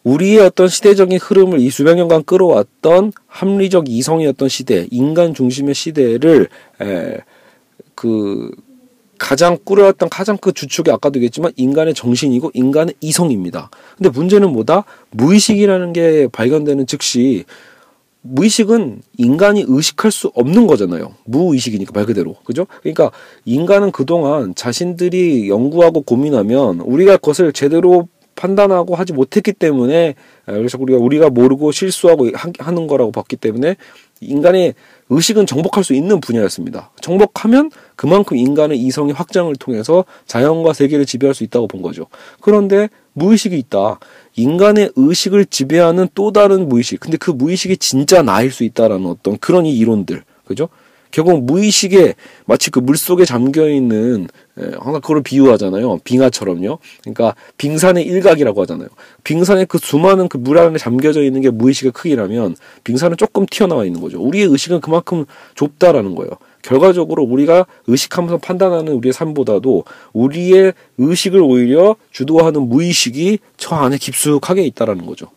우리의 0.03 0.39
어떤 0.39 0.67
시대적인 0.67 1.19
흐름을 1.19 1.61
이 1.61 1.69
수백 1.69 1.95
년간 1.95 2.25
끌어왔던 2.25 3.13
합리적 3.27 3.87
이성의 3.87 4.27
어떤 4.27 4.49
시대, 4.49 4.87
인간 4.91 5.33
중심의 5.33 5.73
시대를 5.73 6.49
에, 6.81 7.17
그 7.95 8.51
가장 9.17 9.57
꾸려왔던 9.63 10.09
가장 10.09 10.37
그 10.37 10.51
주축이 10.51 10.91
아까도 10.91 11.17
얘기했지만 11.17 11.51
인간의 11.55 11.93
정신이고 11.93 12.51
인간의 12.53 12.95
이성입니다. 13.01 13.69
근데 13.97 14.09
문제는 14.09 14.51
뭐다? 14.51 14.83
무의식이라는 15.11 15.93
게 15.93 16.27
발견되는 16.31 16.87
즉시 16.87 17.45
무의식은 18.21 19.01
인간이 19.17 19.63
의식할 19.67 20.11
수 20.11 20.31
없는 20.33 20.67
거잖아요. 20.67 21.13
무의식이니까 21.25 21.91
말 21.93 22.05
그대로. 22.05 22.35
그죠? 22.43 22.67
그러니까 22.81 23.11
인간은 23.45 23.91
그동안 23.91 24.53
자신들이 24.53 25.49
연구하고 25.49 26.01
고민하면 26.01 26.81
우리가 26.81 27.17
그것을 27.17 27.53
제대로 27.53 28.09
판단하고 28.37 28.95
하지 28.95 29.11
못했기 29.11 29.51
때문에 29.53 30.15
그래서 30.45 30.77
우리가 30.79 30.97
우리가 30.97 31.29
모르고 31.29 31.73
실수하고 31.73 32.29
하는 32.59 32.87
거라고 32.87 33.11
봤기 33.11 33.35
때문에 33.35 33.75
인간의 34.21 34.75
의식은 35.09 35.45
정복할 35.45 35.83
수 35.83 35.93
있는 35.93 36.21
분야였습니다. 36.21 36.91
정복하면 37.01 37.71
그만큼 37.95 38.37
인간의 38.37 38.77
이성의 38.79 39.13
확장을 39.13 39.53
통해서 39.55 40.05
자연과 40.25 40.73
세계를 40.73 41.05
지배할 41.05 41.33
수 41.33 41.43
있다고 41.43 41.67
본 41.67 41.81
거죠. 41.81 42.07
그런데 42.41 42.89
무의식이 43.13 43.57
있다. 43.57 43.99
인간의 44.35 44.91
의식을 44.95 45.45
지배하는 45.45 46.07
또 46.13 46.31
다른 46.31 46.69
무의식. 46.69 46.99
근데 46.99 47.17
그 47.17 47.31
무의식이 47.31 47.77
진짜 47.77 48.21
나일 48.21 48.51
수 48.51 48.63
있다라는 48.63 49.07
어떤 49.07 49.37
그런 49.37 49.65
이 49.65 49.75
이론들. 49.77 50.23
그죠? 50.45 50.69
결국 51.11 51.43
무의식에 51.43 52.15
마치 52.45 52.69
그 52.69 52.79
물속에 52.79 53.25
잠겨 53.25 53.69
있는 53.69 54.27
항상 54.79 55.01
그걸 55.01 55.21
비유하잖아요. 55.21 55.99
빙하처럼요. 56.03 56.79
그러니까 57.01 57.35
빙산의 57.57 58.05
일각이라고 58.05 58.61
하잖아요. 58.61 58.89
빙산의 59.23 59.67
그 59.67 59.77
수많은 59.77 60.27
그 60.29 60.37
물 60.37 60.57
안에 60.59 60.77
잠겨져 60.77 61.23
있는 61.23 61.41
게 61.41 61.49
무의식의 61.49 61.91
크기라면 61.91 62.55
빙산은 62.85 63.17
조금 63.17 63.45
튀어나와 63.45 63.83
있는 63.85 63.99
거죠. 63.99 64.21
우리의 64.21 64.47
의식은 64.47 64.79
그만큼 64.79 65.25
좁다라는 65.55 66.15
거예요. 66.15 66.31
결과적으로 66.61 67.23
우리가 67.23 67.65
의식하면서 67.87 68.37
판단하는 68.37 68.93
우리의 68.93 69.13
삶보다도 69.13 69.83
우리의 70.13 70.73
의식을 70.97 71.41
오히려 71.41 71.95
주도하는 72.11 72.61
무의식이 72.69 73.39
저 73.57 73.75
안에 73.75 73.97
깊숙하게 73.97 74.63
있다라는 74.63 75.05
거죠. 75.05 75.27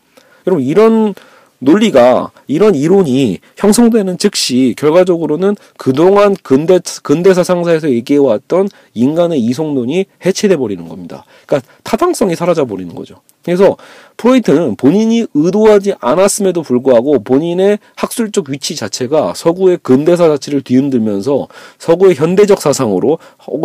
여러분 0.46 0.64
이런 0.64 1.14
논리가 1.61 2.31
이런 2.46 2.75
이론이 2.75 3.38
형성되는 3.57 4.18
즉시 4.18 4.75
결과적으로는 4.77 5.57
그동안 5.77 6.35
근대 6.42 6.81
근대 7.03 7.33
사 7.33 7.44
상사에서 7.44 7.90
얘기해왔던 7.90 8.68
인간의 8.94 9.40
이성론이 9.40 10.07
해체돼 10.25 10.57
버리는 10.57 10.88
겁니다. 10.88 11.25
그러니까 11.46 11.70
타당성이 11.85 12.35
사라져 12.35 12.64
버리는 12.64 12.94
거죠. 12.94 13.20
그래서 13.44 13.77
프로이트는 14.16 14.77
본인이 14.77 15.27
의도하지 15.33 15.94
않았음에도 16.01 16.62
불구하고 16.62 17.23
본인의 17.23 17.79
학술적 17.96 18.51
위치 18.51 18.77
자체가 18.77 19.33
서구의 19.35 19.79
근대사 19.83 20.29
자체를 20.29 20.62
뒤흔들면서 20.62 21.49
서구의 21.79 22.16
현대적 22.16 22.61
사상으로 22.61 23.18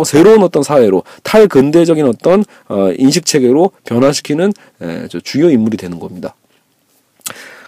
새로운 0.04 0.42
어떤 0.42 0.62
사회로 0.62 1.02
탈근대적인 1.22 2.06
어떤 2.06 2.44
어, 2.68 2.90
인식 2.96 3.26
체계로 3.26 3.70
변화시키는 3.84 4.52
에, 4.80 5.08
주요 5.08 5.50
인물이 5.50 5.76
되는 5.76 5.98
겁니다. 5.98 6.34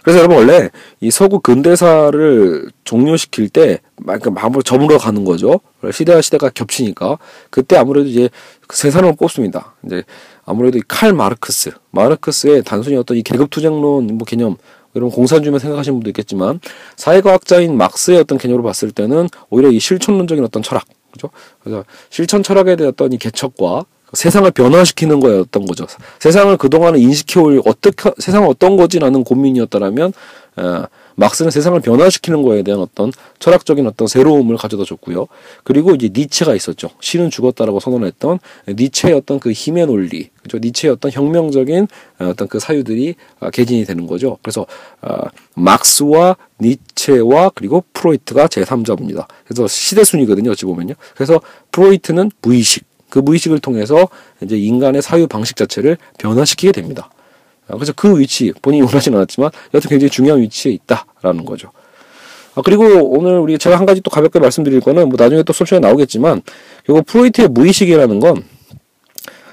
그래서 0.03 0.19
여러분 0.19 0.37
원래 0.37 0.69
이 0.99 1.11
서구 1.11 1.39
근대사를 1.39 2.69
종료시킬 2.83 3.49
때 3.49 3.79
마음으로 3.97 4.61
저물어 4.61 4.97
가는 4.97 5.25
거죠. 5.25 5.59
시대와 5.91 6.21
시대가 6.21 6.49
겹치니까 6.49 7.17
그때 7.49 7.77
아무래도 7.77 8.07
이제 8.07 8.29
세 8.73 8.91
사람을 8.91 9.15
뽑습니다. 9.17 9.75
이제 9.85 10.03
아무래도 10.45 10.79
칼 10.87 11.13
마르크스, 11.13 11.71
마르크스의 11.91 12.63
단순히 12.63 12.95
어떤 12.95 13.17
이 13.17 13.23
계급 13.23 13.49
투쟁론 13.49 14.07
뭐 14.07 14.25
개념 14.25 14.57
여러분 14.95 15.13
공산주의만 15.13 15.59
생각하시는 15.59 15.95
분도 15.97 16.09
있겠지만 16.09 16.59
사회과학자인 16.95 17.77
막스의 17.77 18.19
어떤 18.19 18.37
개념으로 18.37 18.63
봤을 18.63 18.91
때는 18.91 19.27
오히려 19.49 19.69
이 19.69 19.79
실천론적인 19.79 20.43
어떤 20.43 20.63
철학, 20.63 20.85
그죠? 21.11 21.29
그래서 21.61 21.85
실천 22.09 22.41
철학에 22.41 22.75
대한 22.75 22.91
어떤 22.91 23.13
이 23.13 23.17
개척과 23.17 23.85
세상을 24.13 24.49
변화시키는 24.51 25.19
거였던 25.19 25.65
거죠. 25.65 25.85
세상을 26.19 26.55
그동안은 26.57 26.99
인식해올 26.99 27.61
어떻게 27.65 28.11
세상은 28.17 28.47
어떤 28.47 28.77
거지라는 28.77 29.23
고민이었다라면 29.23 30.13
어, 30.57 30.83
막스는 31.15 31.51
세상을 31.51 31.79
변화시키는 31.81 32.43
거에 32.43 32.63
대한 32.63 32.79
어떤 32.79 33.11
철학적인 33.39 33.85
어떤 33.87 34.07
새로움을 34.07 34.55
가져다 34.55 34.85
줬고요. 34.85 35.27
그리고 35.63 35.93
이제 35.93 36.09
니체가 36.13 36.55
있었죠. 36.55 36.89
신은 37.01 37.29
죽었다라고 37.29 37.81
선언했던 37.81 38.39
니체의 38.69 39.15
어떤 39.15 39.39
그 39.39 39.51
힘의 39.51 39.85
논리, 39.87 40.29
그죠? 40.41 40.57
니체의 40.59 40.93
어떤 40.93 41.11
혁명적인 41.11 41.87
어떤 42.19 42.47
그 42.47 42.59
사유들이 42.59 43.15
어, 43.41 43.49
개진이 43.49 43.85
되는 43.85 44.07
거죠. 44.07 44.37
그래서 44.41 44.65
어, 45.01 45.17
막스와 45.55 46.37
니체와 46.61 47.51
그리고 47.53 47.83
프로이트가 47.93 48.47
제3자입니다. 48.47 49.27
그래서 49.45 49.67
시대 49.67 50.03
순이거든요. 50.05 50.51
어찌 50.51 50.65
보면요. 50.65 50.93
그래서 51.15 51.41
프로이트는 51.71 52.31
무의식 52.41 52.88
그 53.09 53.19
무의식을 53.19 53.59
통해서 53.59 54.07
이제 54.41 54.57
인간의 54.57 55.01
사유 55.01 55.27
방식 55.27 55.55
자체를 55.55 55.97
변화시키게 56.17 56.71
됩니다. 56.71 57.09
아, 57.67 57.75
그래서 57.75 57.93
그 57.95 58.19
위치 58.19 58.51
본인이 58.61 58.83
원하지는 58.83 59.17
않았지만 59.17 59.51
여튼 59.73 59.89
굉장히 59.89 60.09
중요한 60.09 60.41
위치에 60.41 60.71
있다라는 60.71 61.45
거죠. 61.45 61.71
아, 62.55 62.61
그리고 62.63 62.83
오늘 63.11 63.39
우리 63.39 63.57
제가 63.57 63.77
한 63.77 63.85
가지 63.85 64.01
또 64.01 64.09
가볍게 64.09 64.39
말씀드릴 64.39 64.81
거는 64.81 65.09
뭐 65.09 65.17
나중에 65.17 65.43
또 65.43 65.53
솔직히 65.53 65.79
나오겠지만 65.79 66.41
이거 66.87 67.01
프로이트의 67.05 67.47
무의식이라는 67.49 68.19
건 68.19 68.43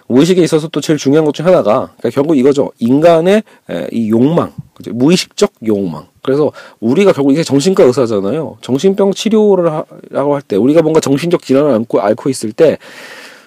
무의식에 0.08 0.40
있어서 0.42 0.68
또 0.68 0.80
제일 0.80 0.98
중요한 0.98 1.24
것 1.24 1.32
중 1.32 1.46
하나가 1.46 1.90
그러니까 1.98 2.10
결국 2.10 2.38
이거죠. 2.38 2.70
인간의 2.78 3.42
이 3.90 4.08
욕망, 4.10 4.52
그죠? 4.74 4.92
무의식적 4.92 5.52
욕망. 5.66 6.06
그래서 6.22 6.52
우리가 6.80 7.12
결국 7.12 7.32
이게 7.32 7.42
정신과 7.42 7.84
의사잖아요. 7.84 8.58
정신병 8.60 9.12
치료를 9.14 9.70
하라고 9.70 10.34
할때 10.34 10.56
우리가 10.56 10.82
뭔가 10.82 11.00
정신적 11.00 11.42
질환을 11.42 11.72
앓고, 11.72 12.00
앓고 12.00 12.30
있을 12.30 12.52
때 12.52 12.78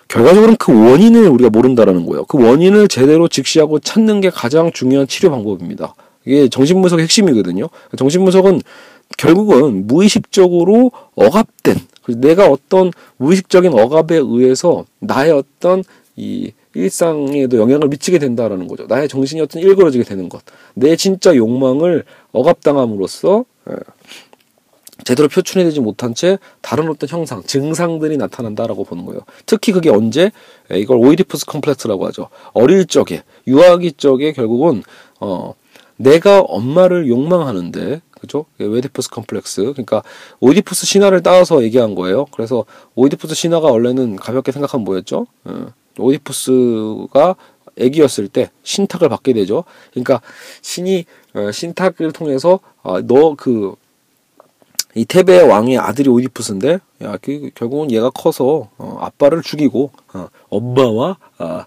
결과적으로는 0.10 0.58
그 0.58 0.74
원인을 0.74 1.28
우리가 1.30 1.50
모른다라는 1.50 2.06
거예요. 2.06 2.26
그 2.26 2.43
원인을 2.43 2.88
제대로 2.88 3.28
직시하고 3.28 3.80
찾는 3.80 4.22
게 4.22 4.30
가장 4.30 4.72
중요한 4.72 5.08
치료 5.08 5.30
방법입니다. 5.30 5.93
이게 6.26 6.50
정신분석의 6.50 7.04
핵심이거든요. 7.04 7.69
정신분석은 7.95 8.62
결국은 9.17 9.88
무의식적으로 9.88 10.91
억압된 11.15 11.78
내가 12.17 12.48
어떤 12.48 12.91
무의식적인 13.17 13.72
억압에 13.78 14.15
의해서 14.15 14.86
나의 15.00 15.32
어떤 15.32 15.84
이 16.15 16.52
일상에도 16.74 17.58
영향을 17.58 17.88
미치게 17.88 18.19
된다라는 18.19 18.67
거죠. 18.67 18.86
나의 18.88 19.08
정신이 19.08 19.41
어떤 19.41 19.62
일그러지게 19.62 20.04
되는 20.04 20.28
것. 20.28 20.41
내 20.74 20.95
진짜 20.95 21.36
욕망을 21.36 22.04
억압당함으로써 22.32 23.45
예, 23.69 23.76
제대로 25.04 25.28
표출해내지 25.28 25.80
못한 25.80 26.14
채 26.14 26.38
다른 26.62 26.90
어떤 26.90 27.10
형상, 27.10 27.44
증상들이 27.44 28.18
나타난다라고 28.18 28.84
보는 28.84 29.06
거예요. 29.06 29.22
특히 29.46 29.72
그게 29.72 29.90
언제 29.90 30.32
이걸 30.72 30.98
오이디푸스 30.98 31.46
컴플렉스라고 31.46 32.06
하죠. 32.08 32.30
어릴 32.54 32.86
적에 32.86 33.24
유아기 33.48 33.94
적에 33.94 34.34
결국은 34.34 34.84
어 35.20 35.54
내가 35.98 36.42
엄마를 36.42 37.08
욕망하는데 37.10 38.02
그죠? 38.20 38.46
오이디푸스 38.58 39.10
컴플렉스. 39.10 39.62
그러니까 39.74 40.04
오이디푸스 40.40 40.86
신화를 40.86 41.24
따서 41.24 41.64
얘기한 41.64 41.96
거예요. 41.96 42.26
그래서 42.32 42.66
오이디푸스 42.96 43.34
신화가 43.34 43.68
원래는 43.72 44.18
가볍게 44.18 44.52
생각하면 44.52 44.84
뭐였죠? 44.84 45.28
어, 45.46 45.68
오이디푸스가 45.98 47.36
애기였을 47.78 48.28
때 48.28 48.50
신탁을 48.64 49.10
받게 49.10 49.34
되죠. 49.34 49.64
그러니까 49.92 50.22
신이 50.62 51.06
어, 51.34 51.52
신탁을 51.52 52.12
통해서 52.12 52.60
아, 52.84 53.02
너그 53.02 53.76
이 54.95 55.06
테베 55.06 55.41
왕의 55.41 55.78
아들이 55.78 56.10
오이디푸스인데 56.10 56.80
야, 57.04 57.17
그, 57.21 57.52
결국은 57.56 57.91
얘가 57.91 58.10
커서 58.10 58.69
어, 58.78 58.97
아빠를 58.99 59.41
죽이고 59.41 59.91
어, 60.13 60.28
엄마와 60.49 61.17
아, 61.38 61.65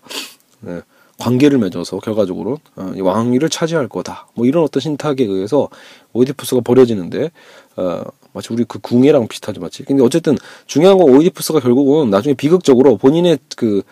네, 0.61 0.81
관계를 1.19 1.59
맺어서 1.59 1.99
결과적으로 1.99 2.59
어, 2.77 2.93
왕위를 2.99 3.49
차지할 3.49 3.89
거다. 3.89 4.27
뭐 4.35 4.45
이런 4.47 4.65
어떤 4.65 4.81
신탁에 4.81 5.25
의해서 5.25 5.69
오이디푸스가 6.13 6.63
버려지는데 6.63 7.31
어, 7.77 8.03
마치 8.33 8.53
우리 8.53 8.65
그 8.65 8.81
궁예랑 8.81 9.29
비슷하죠, 9.29 9.61
마치. 9.61 9.85
근데 9.85 10.03
어쨌든 10.03 10.37
중요한 10.67 10.99
건 10.99 11.09
오이디푸스가 11.11 11.61
결국은 11.61 12.11
나중에 12.11 12.35
비극적으로 12.35 12.97
본인의 12.97 13.39
그 13.57 13.83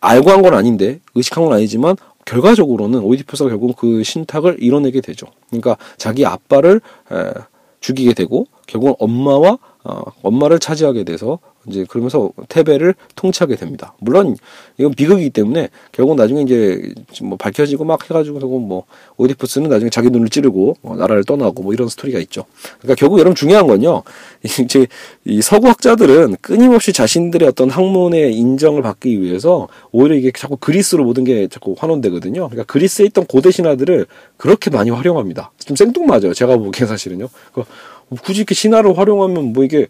알고 0.00 0.30
한 0.30 0.42
건 0.42 0.54
아닌데 0.54 0.98
의식한 1.14 1.44
건 1.44 1.52
아니지만 1.52 1.96
결과적으로는 2.24 3.00
오이디푸스가 3.00 3.50
결국 3.50 3.76
그 3.76 4.02
신탁을 4.02 4.56
이뤄내게 4.62 5.00
되죠. 5.00 5.26
그러니까 5.48 5.76
자기 5.96 6.24
아빠를 6.26 6.80
에, 7.12 7.32
죽이게 7.80 8.14
되고 8.14 8.46
결국은 8.66 8.94
엄마와 8.98 9.58
어, 9.84 10.02
엄마를 10.22 10.58
차지하게 10.58 11.04
돼서 11.04 11.38
이제 11.68 11.84
그러면서 11.88 12.30
테베를 12.48 12.94
통치하게 13.16 13.56
됩니다. 13.56 13.94
물론 13.98 14.36
이건 14.78 14.94
비극이기 14.94 15.30
때문에 15.30 15.68
결국 15.92 16.16
나중에 16.16 16.42
이제 16.42 16.92
뭐 17.22 17.36
밝혀지고 17.36 17.84
막 17.84 18.02
해가지고 18.02 18.38
결국 18.38 18.66
뭐 18.66 18.84
오디푸스는 19.18 19.68
나중에 19.68 19.90
자기 19.90 20.08
눈을 20.08 20.30
찌르고 20.30 20.76
어, 20.82 20.96
나라를 20.96 21.24
떠나고 21.24 21.62
뭐 21.62 21.74
이런 21.74 21.88
스토리가 21.88 22.18
있죠. 22.20 22.44
그러니까 22.80 22.94
결국 22.98 23.18
여러분 23.18 23.34
중요한 23.34 23.66
건요. 23.66 24.02
이제 24.42 24.86
이 25.24 25.42
서구 25.42 25.68
학자들은 25.68 26.36
끊임없이 26.40 26.92
자신들의 26.92 27.46
어떤 27.48 27.68
학문의 27.68 28.34
인정을 28.34 28.80
받기 28.82 29.20
위해서 29.20 29.68
오히려 29.92 30.14
이게 30.14 30.32
자꾸 30.32 30.56
그리스로 30.56 31.04
모든 31.04 31.24
게 31.24 31.46
자꾸 31.48 31.74
환원되거든요. 31.78 32.48
그러니까 32.48 32.64
그리스에 32.72 33.04
있던 33.06 33.26
고대 33.26 33.50
신화들을 33.50 34.06
그렇게 34.38 34.70
많이 34.70 34.90
활용합니다. 34.90 35.52
좀 35.58 35.76
생뚱맞아요. 35.76 36.32
제가 36.32 36.56
보기엔 36.56 36.88
사실은요. 36.88 37.28
그 37.52 37.64
굳이 38.22 38.40
이렇게 38.40 38.54
신화를 38.54 38.96
활용하면 38.96 39.52
뭐 39.52 39.64
이게 39.64 39.86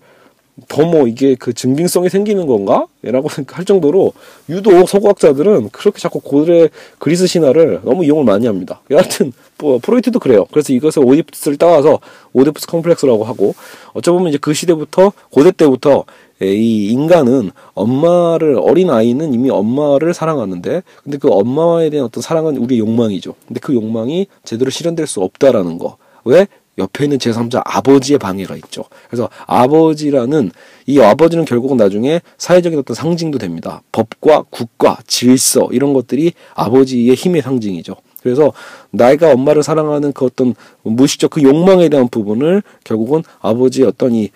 더 0.68 0.83
뭐 0.85 1.07
이게 1.07 1.35
그 1.35 1.53
증빙성이 1.53 2.09
생기는 2.09 2.46
건가? 2.46 2.87
라고 3.03 3.29
할 3.49 3.64
정도로 3.64 4.12
유독 4.49 4.88
서구학자들은 4.88 5.70
그렇게 5.70 6.01
자꾸 6.01 6.20
고대 6.20 6.68
그리스 6.99 7.27
신화를 7.27 7.81
너무 7.85 8.05
이용을 8.05 8.25
많이 8.25 8.46
합니다. 8.46 8.81
여하튼 8.90 9.33
뭐 9.59 9.79
프로이트도 9.81 10.18
그래요. 10.18 10.46
그래서 10.51 10.73
이것을 10.73 11.03
오디푸스를 11.05 11.57
따와서 11.59 12.01
오디푸스 12.33 12.66
컴플렉스라고 12.66 13.25
하고 13.25 13.55
어쩌면 13.92 14.29
이제 14.29 14.38
그 14.38 14.53
시대부터 14.55 15.12
고대 15.31 15.51
때부터 15.53 16.05
이 16.42 16.88
인간은 16.90 17.51
엄마를 17.75 18.59
어린 18.61 18.88
아이는 18.90 19.35
이미 19.35 19.51
엄마를 19.51 20.14
사랑하는데 20.14 20.83
근데 21.05 21.18
그 21.18 21.29
엄마에 21.31 21.90
대한 21.90 22.07
어떤 22.07 22.23
사랑은 22.23 22.57
우리의 22.57 22.81
욕망이죠. 22.81 23.35
근데 23.46 23.61
그 23.61 23.75
욕망이 23.75 24.27
제대로 24.44 24.70
실현될 24.70 25.07
수 25.07 25.20
없다라는 25.20 25.79
거. 25.79 25.96
왜? 26.25 26.46
옆에 26.78 27.04
있는 27.04 27.18
제3자 27.18 27.62
아버지의 27.64 28.18
방해가 28.18 28.56
있죠. 28.56 28.85
그래서 29.09 29.28
아버지라는 29.46 30.50
이 30.87 31.00
아버지는 31.00 31.44
결국은 31.44 31.76
나중에 31.76 32.20
사회적인 32.38 32.78
어떤 32.78 32.94
상징도 32.94 33.38
됩니다. 33.38 33.83
법과 33.92 34.44
국가, 34.50 34.98
질서 35.06 35.68
이런 35.72 35.92
것들이 35.92 36.33
아버지의 36.54 37.14
힘의 37.14 37.42
상징이죠. 37.42 37.96
그래서 38.22 38.52
나이가 38.90 39.33
엄마를 39.33 39.62
사랑하는 39.62 40.12
그 40.12 40.24
어떤 40.24 40.54
무의식적 40.83 41.30
그 41.30 41.42
욕망에 41.42 41.88
대한 41.88 42.09
부분을 42.09 42.62
결국은 42.85 43.22
아버지의 43.40 43.87
어떤 43.87 44.14
이 44.14 44.30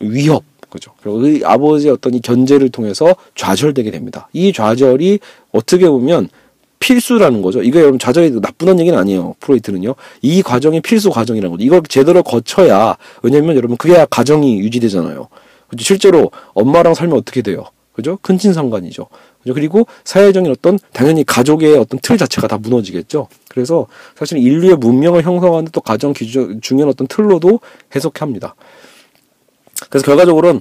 위협 0.00 0.44
그죠. 0.68 0.92
그리고 1.00 1.24
의 1.24 1.42
아버지의 1.44 1.92
어떤 1.92 2.14
이 2.14 2.20
견제를 2.20 2.68
통해서 2.70 3.16
좌절되게 3.34 3.90
됩니다. 3.90 4.28
이 4.32 4.52
좌절이 4.52 5.20
어떻게 5.52 5.88
보면 5.88 6.28
필수라는 6.78 7.42
거죠. 7.42 7.62
이거 7.62 7.80
여러분 7.80 7.98
좌절이 7.98 8.40
나쁜 8.40 8.78
얘기는 8.80 8.98
아니에요. 8.98 9.34
프로이트는요. 9.40 9.94
이 10.22 10.42
과정이 10.42 10.80
필수 10.80 11.10
과정이라는 11.10 11.50
거죠. 11.50 11.64
이걸 11.64 11.82
제대로 11.88 12.22
거쳐야 12.22 12.96
왜냐면 13.22 13.56
여러분 13.56 13.76
그게 13.76 14.06
가정이 14.08 14.58
유지되잖아요. 14.60 15.28
그죠? 15.68 15.84
실제로 15.84 16.30
엄마랑 16.54 16.94
살면 16.94 17.16
어떻게 17.18 17.42
돼요? 17.42 17.64
그죠? 17.92 18.18
근친상간이죠. 18.22 19.08
그죠? 19.42 19.54
그리고 19.54 19.86
사회적인 20.04 20.50
어떤 20.52 20.78
당연히 20.92 21.24
가족의 21.24 21.76
어떤 21.76 21.98
틀 22.00 22.16
자체가 22.16 22.46
다 22.46 22.56
무너지겠죠. 22.56 23.26
그래서 23.48 23.86
사실 24.16 24.38
인류의 24.38 24.76
문명을 24.76 25.24
형성하는 25.24 25.70
또 25.72 25.80
가정 25.80 26.12
기준 26.12 26.60
중요한 26.60 26.90
어떤 26.90 27.08
틀로도 27.08 27.58
해석합니다. 27.94 28.54
그래서 29.90 30.06
결과적으로는 30.06 30.60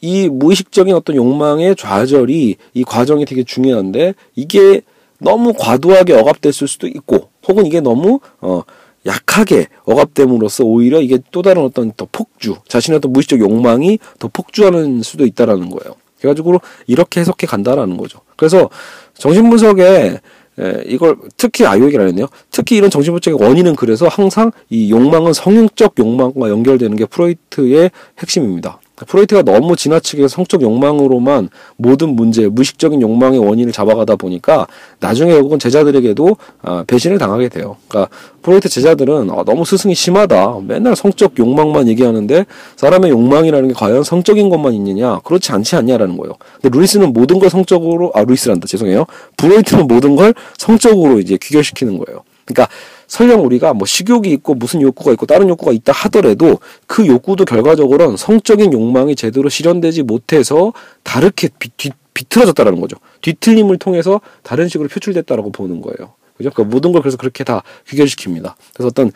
이 0.00 0.28
무의식적인 0.28 0.94
어떤 0.94 1.16
욕망의 1.16 1.76
좌절이 1.76 2.56
이 2.74 2.84
과정이 2.84 3.24
되게 3.24 3.44
중요한데 3.44 4.14
이게 4.34 4.82
너무 5.20 5.52
과도하게 5.56 6.14
억압됐을 6.14 6.68
수도 6.68 6.86
있고 6.86 7.30
혹은 7.46 7.66
이게 7.66 7.80
너무 7.80 8.20
어 8.40 8.62
약하게 9.06 9.66
억압됨으로써 9.84 10.64
오히려 10.64 11.00
이게 11.00 11.18
또 11.30 11.42
다른 11.42 11.62
어떤 11.62 11.92
더 11.92 12.06
폭주 12.10 12.56
자신의 12.68 12.98
어떤 12.98 13.12
무의식적 13.12 13.40
욕망이 13.40 13.98
더 14.18 14.28
폭주하는 14.28 15.02
수도 15.02 15.24
있다라는 15.24 15.70
거예요. 15.70 15.94
그래가지고 16.18 16.58
이렇게 16.86 17.20
해석해 17.20 17.46
간다라는 17.46 17.96
거죠. 17.96 18.20
그래서 18.36 18.68
정신분석에 19.14 20.20
에, 20.58 20.82
이걸 20.86 21.16
특히 21.36 21.64
아이오에게라 21.64 22.04
했네요. 22.04 22.26
특히 22.50 22.76
이런 22.76 22.90
정신분석의 22.90 23.40
원인은 23.40 23.76
그래서 23.76 24.06
항상 24.08 24.52
이 24.68 24.90
욕망은 24.90 25.32
성형적 25.32 25.94
욕망과 25.98 26.50
연결되는 26.50 26.96
게 26.96 27.06
프로이트의 27.06 27.90
핵심입니다. 28.18 28.80
프로이트가 29.06 29.42
너무 29.42 29.76
지나치게 29.76 30.28
성적 30.28 30.62
욕망으로만 30.62 31.48
모든 31.76 32.10
문제, 32.16 32.46
무의식적인 32.48 33.02
욕망의 33.02 33.38
원인을 33.38 33.72
잡아가다 33.72 34.16
보니까 34.16 34.66
나중에 35.00 35.32
결국은 35.32 35.58
제자들에게도 35.58 36.36
아, 36.62 36.84
배신을 36.86 37.18
당하게 37.18 37.48
돼요. 37.48 37.76
그러니까 37.88 38.14
프로이트 38.42 38.68
제자들은 38.68 39.30
아, 39.30 39.44
너무 39.44 39.64
스승이 39.64 39.94
심하다. 39.94 40.60
맨날 40.66 40.96
성적 40.96 41.38
욕망만 41.38 41.88
얘기하는데 41.88 42.46
사람의 42.76 43.10
욕망이라는 43.10 43.68
게 43.68 43.74
과연 43.74 44.02
성적인 44.02 44.48
것만 44.48 44.74
있느냐? 44.74 45.18
그렇지 45.20 45.52
않지 45.52 45.76
않냐라는 45.76 46.16
거예요. 46.16 46.34
근데 46.60 46.76
루이스는 46.76 47.12
모든 47.12 47.38
걸 47.38 47.50
성적으로 47.50 48.12
아 48.14 48.22
루이스란다. 48.24 48.66
죄송해요. 48.66 49.06
프로이트는 49.36 49.86
모든 49.86 50.16
걸 50.16 50.34
성적으로 50.58 51.20
이제 51.20 51.38
귀결시키는 51.40 51.98
거예요. 51.98 52.22
그러니까 52.44 52.68
설령 53.10 53.44
우리가 53.44 53.74
뭐 53.74 53.86
식욕이 53.86 54.30
있고 54.30 54.54
무슨 54.54 54.80
욕구가 54.82 55.10
있고 55.12 55.26
다른 55.26 55.48
욕구가 55.48 55.72
있다 55.72 55.92
하더라도 55.92 56.60
그 56.86 57.06
욕구도 57.08 57.44
결과적으로는 57.44 58.16
성적인 58.16 58.72
욕망이 58.72 59.16
제대로 59.16 59.48
실현되지 59.48 60.04
못해서 60.04 60.72
다르게 61.02 61.48
비, 61.58 61.70
뒤, 61.76 61.90
비틀어졌다라는 62.14 62.80
거죠. 62.80 62.96
뒤틀림을 63.22 63.78
통해서 63.78 64.20
다른 64.44 64.68
식으로 64.68 64.88
표출됐다라고 64.88 65.50
보는 65.50 65.80
거예요. 65.80 66.14
그죠? 66.36 66.50
그러니까 66.50 66.64
모든 66.64 66.92
걸 66.92 67.02
그래서 67.02 67.16
그렇게 67.16 67.42
다 67.42 67.64
귀결시킵니다. 67.88 68.54
그래서 68.74 68.86
어떤 68.86 69.10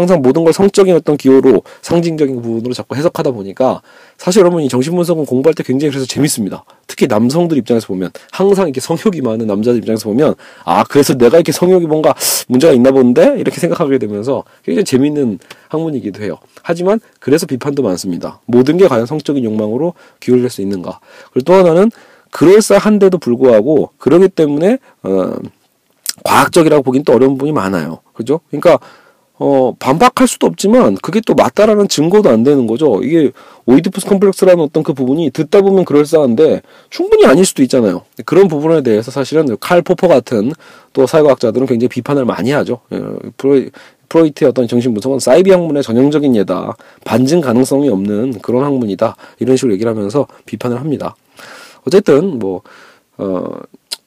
항상 0.00 0.22
모든 0.22 0.44
걸 0.44 0.52
성적인 0.52 0.94
어떤 0.94 1.16
기호로 1.16 1.62
상징적인 1.82 2.40
부분으로 2.40 2.72
자꾸 2.72 2.96
해석하다 2.96 3.32
보니까 3.32 3.82
사실 4.16 4.40
여러분 4.40 4.62
이 4.62 4.68
정신분석은 4.68 5.26
공부할 5.26 5.54
때 5.54 5.62
굉장히 5.62 5.90
그래서 5.90 6.06
재밌습니다. 6.06 6.64
특히 6.86 7.06
남성들 7.06 7.56
입장에서 7.58 7.86
보면 7.86 8.10
항상 8.32 8.66
이렇게 8.66 8.80
성욕이 8.80 9.20
많은 9.20 9.46
남자들 9.46 9.78
입장에서 9.78 10.08
보면 10.08 10.34
아 10.64 10.84
그래서 10.84 11.14
내가 11.14 11.36
이렇게 11.36 11.52
성욕이 11.52 11.86
뭔가 11.86 12.14
문제가 12.48 12.72
있나 12.72 12.90
본데 12.90 13.36
이렇게 13.38 13.60
생각하게 13.60 13.98
되면서 13.98 14.44
굉장히 14.64 14.84
재밌는 14.84 15.38
학문이기도 15.68 16.22
해요. 16.22 16.38
하지만 16.62 16.98
그래서 17.20 17.46
비판도 17.46 17.82
많습니다. 17.82 18.40
모든 18.46 18.76
게 18.76 18.88
과연 18.88 19.06
성적인 19.06 19.44
욕망으로 19.44 19.94
기울일 20.18 20.48
수 20.50 20.62
있는가? 20.62 21.00
그리고 21.32 21.44
또 21.44 21.54
하나는 21.54 21.90
그럴싸한데도 22.30 23.18
불구하고 23.18 23.90
그러기 23.98 24.28
때문에 24.28 24.78
어 25.02 25.32
과학적이라고 26.24 26.82
보긴 26.82 27.04
또 27.04 27.12
어려운 27.12 27.32
부분이 27.32 27.52
많아요. 27.52 28.00
그죠? 28.12 28.40
그러니까 28.50 28.78
어, 29.42 29.74
반박할 29.78 30.28
수도 30.28 30.46
없지만 30.46 30.96
그게 30.96 31.22
또 31.26 31.32
맞다라는 31.32 31.88
증거도 31.88 32.28
안 32.28 32.42
되는 32.42 32.66
거죠. 32.66 33.00
이게 33.02 33.32
오이디푸스 33.64 34.06
컴플렉스라는 34.06 34.62
어떤 34.62 34.82
그 34.82 34.92
부분이 34.92 35.30
듣다 35.30 35.62
보면 35.62 35.86
그럴싸한데 35.86 36.60
충분히 36.90 37.24
아닐 37.24 37.46
수도 37.46 37.62
있잖아요. 37.62 38.02
그런 38.26 38.48
부분에 38.48 38.82
대해서 38.82 39.10
사실은 39.10 39.56
칼 39.58 39.80
포퍼 39.80 40.08
같은 40.08 40.52
또 40.92 41.06
사회과학자들은 41.06 41.66
굉장히 41.66 41.88
비판을 41.88 42.26
많이 42.26 42.50
하죠. 42.50 42.80
예, 42.92 43.00
프로이, 43.38 43.70
프로이트의 44.10 44.50
어떤 44.50 44.68
정신 44.68 44.92
분석은 44.92 45.20
사이비 45.20 45.50
학문의 45.50 45.82
전형적인 45.82 46.36
예다. 46.36 46.76
반증 47.06 47.40
가능성이 47.40 47.88
없는 47.88 48.40
그런 48.42 48.62
학문이다. 48.62 49.16
이런 49.38 49.56
식으로 49.56 49.72
얘기를 49.72 49.90
하면서 49.90 50.26
비판을 50.44 50.78
합니다. 50.78 51.16
어쨌든 51.86 52.38
뭐 52.38 52.60
어, 53.16 53.46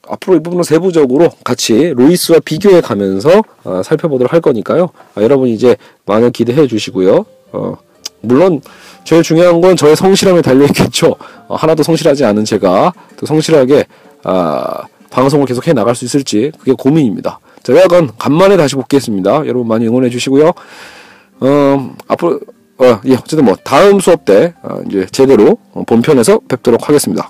앞으로 0.08 0.38
이 0.38 0.40
부분은 0.40 0.64
세부적으로 0.64 1.30
같이 1.44 1.94
로이스와 1.96 2.40
비교해 2.44 2.82
가면서 2.82 3.42
어, 3.64 3.82
살펴보도록 3.84 4.34
할 4.34 4.42
거니까요. 4.42 4.90
아, 5.16 5.22
여러분 5.22 5.48
이제 5.50 5.78
많은 6.06 6.32
기대해 6.32 6.68
주시고요. 6.68 7.26
어, 7.54 7.78
물론 8.22 8.62
제일 9.04 9.24
중요한 9.24 9.62
건 9.62 9.76
저의 9.76 9.96
성실함에 9.96 10.42
달려 10.42 10.66
있겠죠. 10.66 11.16
어, 11.48 11.56
하나도 11.56 11.84
성실하지 11.84 12.26
않은 12.26 12.46
제가 12.46 12.94
또 13.18 13.26
성실하게 13.26 13.86
아, 14.24 14.84
방송을 15.10 15.46
계속 15.46 15.68
해 15.68 15.74
나갈 15.74 15.96
수 15.96 16.06
있을지 16.06 16.52
그게 16.58 16.74
고민입니다. 16.74 17.40
자, 17.62 17.74
여하간 17.74 18.12
간만에 18.18 18.58
다시 18.58 18.76
복귀했습니다. 18.76 19.46
여러분 19.46 19.68
많이 19.68 19.88
응원해 19.88 20.10
주시고요. 20.10 20.52
어, 21.40 21.96
앞으로 22.08 22.40
어, 22.78 23.00
예, 23.06 23.14
어쨌든 23.14 23.46
뭐 23.46 23.56
다음 23.64 24.00
수업 24.00 24.26
때 24.26 24.54
어, 24.64 24.80
이제 24.88 25.06
제대로 25.12 25.58
본편에서 25.86 26.40
뵙도록 26.48 26.90
하겠습니다. 26.90 27.30